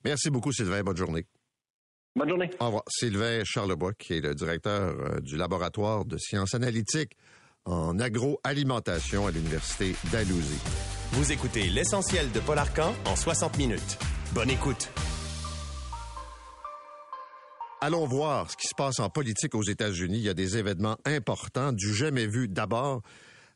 [0.04, 0.82] Merci beaucoup, Sylvain.
[0.82, 1.24] Bonne journée.
[2.18, 2.50] Bonne journée.
[2.58, 2.82] Au revoir.
[2.88, 7.16] Sylvain Charlebois, qui est le directeur euh, du laboratoire de sciences analytiques
[7.64, 10.60] en agroalimentation à l'Université d'Alousie.
[11.12, 13.98] Vous écoutez l'essentiel de Paul Arcan en 60 minutes.
[14.32, 14.90] Bonne écoute.
[17.80, 20.18] Allons voir ce qui se passe en politique aux États-Unis.
[20.18, 22.48] Il y a des événements importants, du jamais vu.
[22.48, 23.02] D'abord,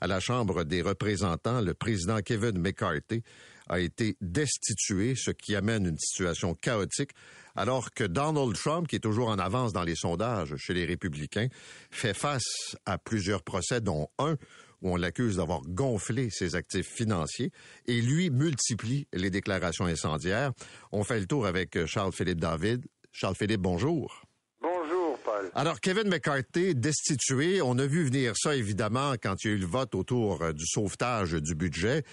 [0.00, 3.24] à la Chambre des représentants, le président Kevin McCarthy
[3.68, 7.10] a été destitué, ce qui amène une situation chaotique
[7.56, 11.48] alors que Donald Trump, qui est toujours en avance dans les sondages chez les républicains,
[11.90, 14.36] fait face à plusieurs procès, dont un
[14.82, 17.52] où on l'accuse d'avoir gonflé ses actifs financiers,
[17.86, 20.52] et lui multiplie les déclarations incendiaires.
[20.90, 22.84] On fait le tour avec Charles-Philippe David.
[23.12, 24.22] Charles-Philippe, bonjour.
[24.60, 25.50] Bonjour, Paul.
[25.54, 29.58] Alors, Kevin McCarthy, destitué, on a vu venir ça, évidemment, quand il y a eu
[29.58, 32.04] le vote autour euh, du sauvetage du budget.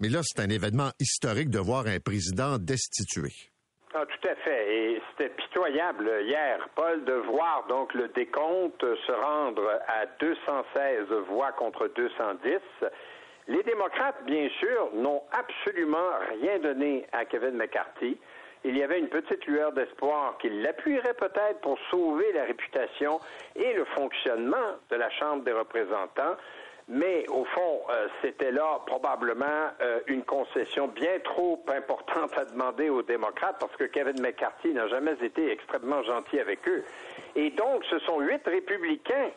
[0.00, 3.32] Mais là, c'est un événement historique de voir un président destitué.
[3.94, 4.74] Ah, tout à fait.
[4.74, 11.52] Et c'était pitoyable hier, Paul, de voir donc le décompte se rendre à 216 voix
[11.52, 12.58] contre 210.
[13.48, 18.18] Les démocrates, bien sûr, n'ont absolument rien donné à Kevin McCarthy.
[18.64, 23.20] Il y avait une petite lueur d'espoir qu'il l'appuierait peut-être pour sauver la réputation
[23.56, 26.36] et le fonctionnement de la Chambre des représentants.
[26.88, 29.44] Mais au fond, euh, c'était là probablement
[29.82, 34.88] euh, une concession bien trop importante à demander aux démocrates parce que Kevin McCarthy n'a
[34.88, 36.82] jamais été extrêmement gentil avec eux.
[37.36, 39.30] Et donc, ce sont huit républicains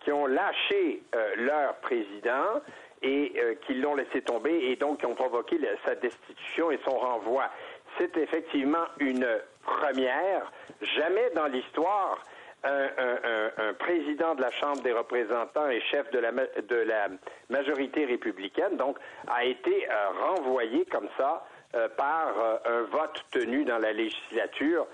[0.00, 2.60] qui ont lâché euh, leur président
[3.02, 3.34] et
[3.66, 7.50] qui l'ont laissé tomber et donc qui ont provoqué sa destitution et son renvoi.
[7.98, 9.28] C'est effectivement une
[9.62, 10.50] première.
[10.80, 12.22] Jamais dans l'histoire
[12.64, 17.08] un, président de la Chambre des représentants et chef de la,
[17.50, 18.98] majorité républicaine, donc,
[19.28, 19.94] a été euh,
[20.28, 24.86] renvoyé comme ça euh, par euh, un vote tenu dans la législature.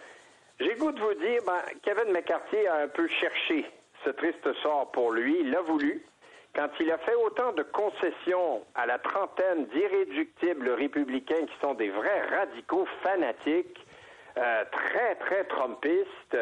[0.58, 3.64] J'ai goût de vous dire, ben, Kevin McCarthy a un peu cherché
[4.04, 5.38] ce triste sort pour lui.
[5.40, 6.04] Il l'a voulu.
[6.54, 11.90] Quand il a fait autant de concessions à la trentaine d'irréductibles républicains qui sont des
[11.90, 13.86] vrais radicaux fanatiques,
[14.34, 16.36] très, très trumpistes,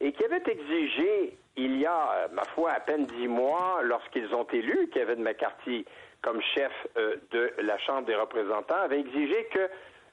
[0.00, 4.34] et qui avait exigé, il y a, euh, ma foi, à peine dix mois, lorsqu'ils
[4.34, 5.84] ont élu Kevin McCarthy
[6.22, 9.68] comme chef euh, de la Chambre des représentants, avait exigé que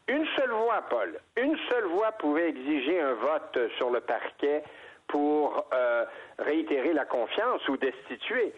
[0.07, 4.63] une seule voix, Paul, une seule voix pouvait exiger un vote sur le parquet
[5.07, 6.05] pour euh,
[6.39, 8.53] réitérer la confiance ou destituer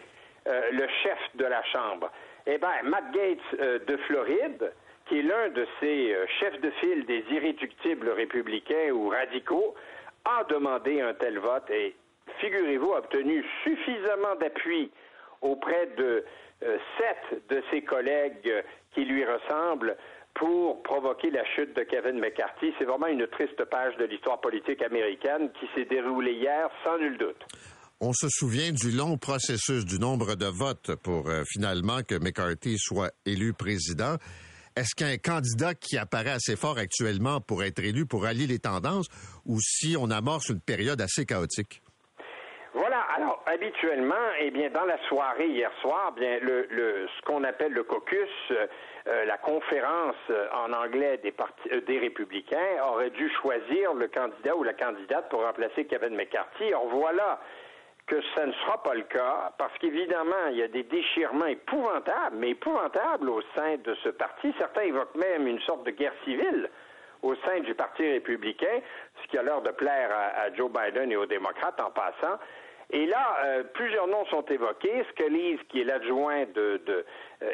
[0.46, 2.10] le chef de la Chambre.
[2.46, 4.72] Eh bien, Matt Gates de Floride,
[5.06, 9.74] qui est l'un de ces chefs de file des irréductibles républicains ou radicaux,
[10.24, 11.94] a demandé un tel vote et,
[12.40, 14.90] figurez-vous, a obtenu suffisamment d'appui
[15.40, 16.24] auprès de
[16.62, 18.64] euh, sept de ses collègues
[18.94, 19.96] qui lui ressemblent
[20.34, 22.72] pour provoquer la chute de Kevin McCarthy.
[22.78, 27.16] C'est vraiment une triste page de l'histoire politique américaine qui s'est déroulée hier, sans nul
[27.18, 27.42] doute.
[28.00, 32.76] On se souvient du long processus, du nombre de votes pour euh, finalement que McCarthy
[32.78, 34.16] soit élu président.
[34.76, 39.06] Est-ce qu'un candidat qui apparaît assez fort actuellement pour être élu, pour allier les tendances,
[39.46, 41.80] ou si on amorce une période assez chaotique?
[42.72, 43.02] Voilà.
[43.16, 46.66] Alors, habituellement, eh bien, dans la soirée hier soir, bien, le,
[47.06, 52.00] ce qu'on appelle le caucus, euh, la conférence euh, en anglais des, partis, euh, des
[52.00, 56.74] républicains aurait dû choisir le candidat ou la candidate pour remplacer Kevin McCarthy.
[56.74, 57.38] Or, voilà
[58.06, 62.36] que ça ne sera pas le cas, parce qu'évidemment, il y a des déchirements épouvantables,
[62.36, 64.54] mais épouvantables au sein de ce parti.
[64.58, 66.68] Certains évoquent même une sorte de guerre civile
[67.22, 68.80] au sein du Parti républicain,
[69.22, 72.38] ce qui a l'air de plaire à, Joe Biden et aux démocrates en passant.
[72.90, 75.04] Et là, euh, plusieurs noms sont évoqués.
[75.12, 77.06] Scalise, qui est l'adjoint de, de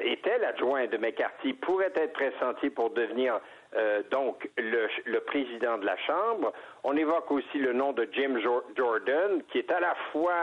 [0.03, 3.41] était l'adjoint de McCarthy, pourrait être pressenti pour devenir
[3.77, 6.53] euh, donc le, président de la Chambre.
[6.85, 8.37] On évoque aussi le nom de Jim
[8.77, 10.35] Jordan, qui est à la fois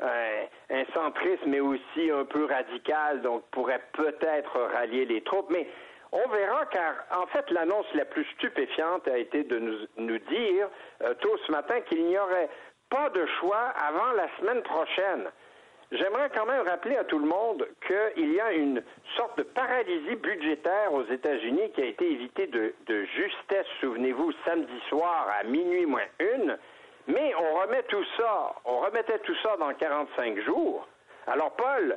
[0.00, 5.50] un, centriste, mais aussi un peu radical, donc pourrait peut-être rallier les troupes.
[5.50, 5.66] Mais
[6.12, 10.68] on verra, car en fait, l'annonce la plus stupéfiante a été de nous, nous dire
[11.20, 12.48] tôt ce matin qu'il n'y aurait
[12.88, 15.28] pas de choix avant la semaine prochaine.
[15.92, 18.82] J'aimerais quand même rappeler à tout le monde qu'il y a une
[19.16, 24.80] sorte de paralysie budgétaire aux États-Unis qui a été évitée de, de justesse, souvenez-vous, samedi
[24.88, 26.58] soir à minuit moins une.
[27.06, 30.88] Mais on remet tout ça, on remettait tout ça dans 45 jours.
[31.28, 31.96] Alors, Paul,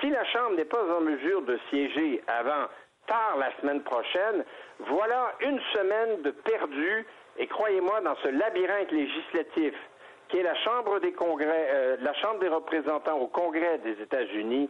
[0.00, 2.68] si la Chambre n'est pas en mesure de siéger avant
[3.06, 4.44] tard la semaine prochaine,
[4.80, 7.06] voilà une semaine de perdu.
[7.38, 9.74] Et croyez-moi, dans ce labyrinthe législatif
[10.28, 14.68] qui est la Chambre des congrès, euh, la Chambre des représentants au Congrès des États-Unis,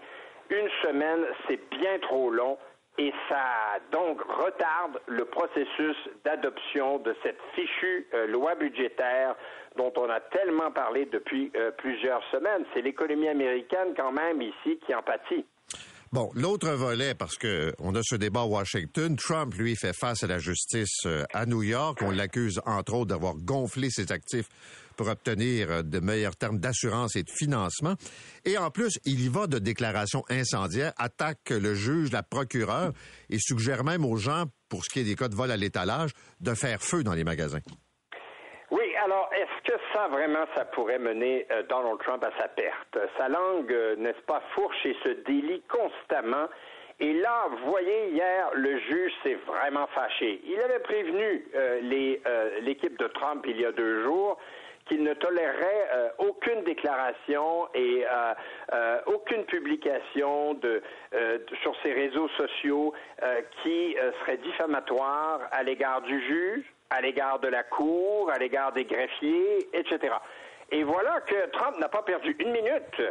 [0.50, 2.58] une semaine, c'est bien trop long
[2.98, 9.34] et ça donc retarde le processus d'adoption de cette fichue euh, loi budgétaire
[9.76, 12.64] dont on a tellement parlé depuis euh, plusieurs semaines.
[12.72, 15.44] C'est l'économie américaine quand même ici qui en pâtit.
[16.12, 20.22] Bon, l'autre volet, parce que on a ce débat à Washington, Trump, lui, fait face
[20.22, 21.98] à la justice à New York.
[22.00, 24.48] On l'accuse, entre autres, d'avoir gonflé ses actifs
[24.96, 27.94] pour obtenir euh, de meilleurs termes d'assurance et de financement.
[28.44, 32.92] Et en plus, il y va de déclarations incendiaires, attaque le juge, la procureure
[33.30, 36.10] et suggère même aux gens, pour ce qui est des cas de vol à l'étalage,
[36.40, 37.60] de faire feu dans les magasins.
[38.70, 42.98] Oui, alors est-ce que ça vraiment, ça pourrait mener euh, Donald Trump à sa perte?
[43.16, 46.48] Sa langue, euh, n'est-ce pas, fourche et se délie constamment.
[46.98, 50.40] Et là, vous voyez, hier, le juge s'est vraiment fâché.
[50.46, 51.44] Il avait prévenu
[52.62, 54.38] l'équipe de Trump il y a deux jours
[54.86, 58.34] qu'il ne tolérerait euh, aucune déclaration et euh,
[58.72, 60.82] euh, aucune publication de,
[61.62, 62.92] sur ses réseaux sociaux
[63.62, 68.84] qui serait diffamatoire à l'égard du juge, à l'égard de la Cour, à l'égard des
[68.84, 70.14] greffiers, etc.
[70.70, 73.02] Et voilà que Trump n'a pas perdu une minute.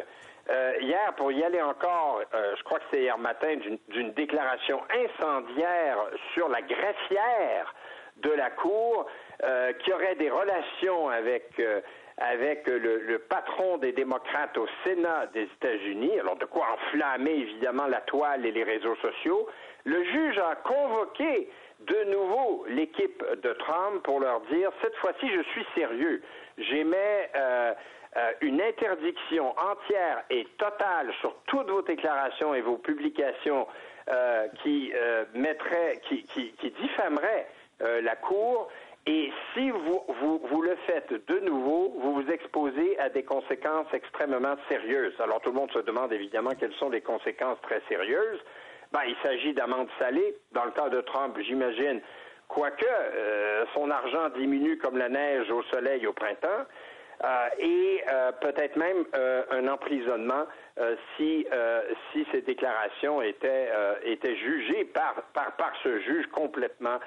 [0.82, 3.55] hier, pour y aller encore, je crois que c'est hier matin,
[3.89, 5.97] d'une déclaration incendiaire
[6.34, 7.73] sur la greffière
[8.17, 9.07] de la Cour,
[9.43, 11.81] euh, qui aurait des relations avec euh,
[12.17, 17.99] avec le, patron des démocrates au Sénat des États-Unis, alors de quoi enflammer évidemment la
[17.99, 19.49] toile et les réseaux sociaux,
[19.83, 21.49] le juge a convoqué
[21.81, 26.21] de nouveau l'équipe de Trump pour leur dire cette fois-ci je suis sérieux,
[26.57, 27.73] j'émets euh,
[28.39, 33.67] une interdiction entière et totale sur toutes vos déclarations et vos publications
[34.61, 34.93] qui
[35.33, 37.47] mettraient, qui, qui, qui diffameraient
[37.81, 38.69] la Cour
[39.07, 40.01] et si vous,
[40.49, 45.13] vous, le faites de nouveau, vous vous exposez à des conséquences extrêmement sérieuses.
[45.19, 48.39] Alors tout le monde se demande évidemment quelles sont les conséquences très sérieuses.
[48.91, 50.35] Ben, il s'agit d'amendes salées.
[50.53, 52.01] Dans le cas de Trump, j'imagine,
[52.47, 56.65] quoique euh, son argent diminue comme la neige au soleil au printemps.
[57.24, 60.45] Euh, et euh, peut-être même euh, un emprisonnement
[61.16, 61.47] si
[62.11, 63.70] si ces déclarations étaient
[64.03, 66.99] étaient jugées par par par ce juge complètement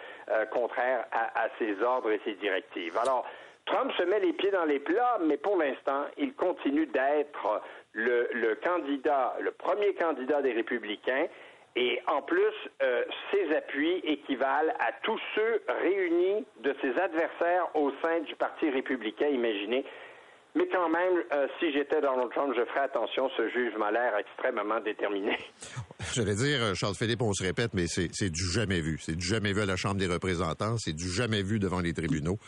[0.50, 2.96] contraire à, ses ordres et ses directives.
[2.96, 3.26] Alors
[3.66, 7.60] Trump se met les pieds dans les plats, mais pour l'instant, il continue d'être
[7.92, 11.26] le candidat, le premier candidat des républicains.
[11.76, 17.92] Et en plus, euh, ses appuis équivalent à tous ceux réunis de ses adversaires au
[18.02, 19.84] sein du Parti républicain, imaginez.
[20.54, 23.30] Mais quand même, euh, si j'étais Donald Trump, je ferais attention.
[23.36, 25.38] Ce juge m'a l'air extrêmement déterminé.
[26.14, 28.98] J'allais dire, euh, Charles-Philippe, on se répète, mais c'est du jamais vu.
[29.00, 30.76] C'est du jamais vu à la Chambre des représentants.
[30.78, 32.38] C'est du jamais vu devant les tribunaux.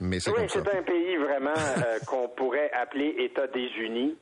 [0.00, 4.16] Mais c'est oui, c'est un pays vraiment euh, qu'on pourrait appeler État des Unis,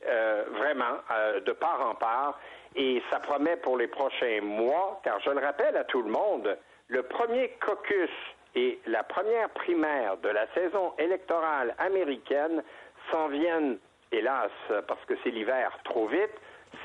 [0.57, 0.99] vraiment,
[1.43, 2.39] de part en part.
[2.75, 6.57] Et ça promet pour les prochains mois, car je le rappelle à tout le monde,
[6.87, 8.09] le premier caucus
[8.55, 12.63] et la première primaire de la saison électorale américaine
[13.11, 13.77] s'en viennent,
[14.11, 14.51] hélas,
[14.87, 16.31] parce que c'est l'hiver trop vite,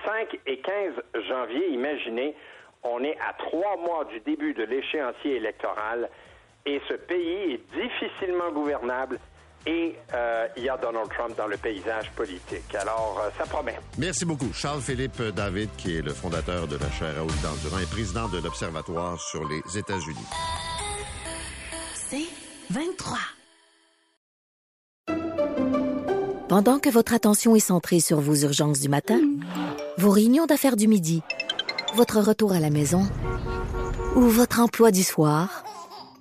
[0.04, 0.94] 5 et 15
[1.28, 2.34] janvier, imaginez,
[2.82, 6.08] on est à trois mois du début de l'échéancier électoral
[6.64, 9.18] et ce pays est difficilement gouvernable
[9.66, 12.74] et euh, il y a Donald Trump dans le paysage politique.
[12.74, 13.76] Alors, euh, ça promet.
[13.98, 14.52] Merci beaucoup.
[14.52, 19.20] Charles-Philippe David, qui est le fondateur de la chaire Raoul Dandurand et président de l'Observatoire
[19.20, 20.26] sur les États-Unis.
[21.94, 22.26] C'est
[22.70, 23.18] 23.
[26.48, 29.20] Pendant que votre attention est centrée sur vos urgences du matin,
[29.98, 31.22] vos réunions d'affaires du midi,
[31.96, 33.02] votre retour à la maison
[34.14, 35.64] ou votre emploi du soir,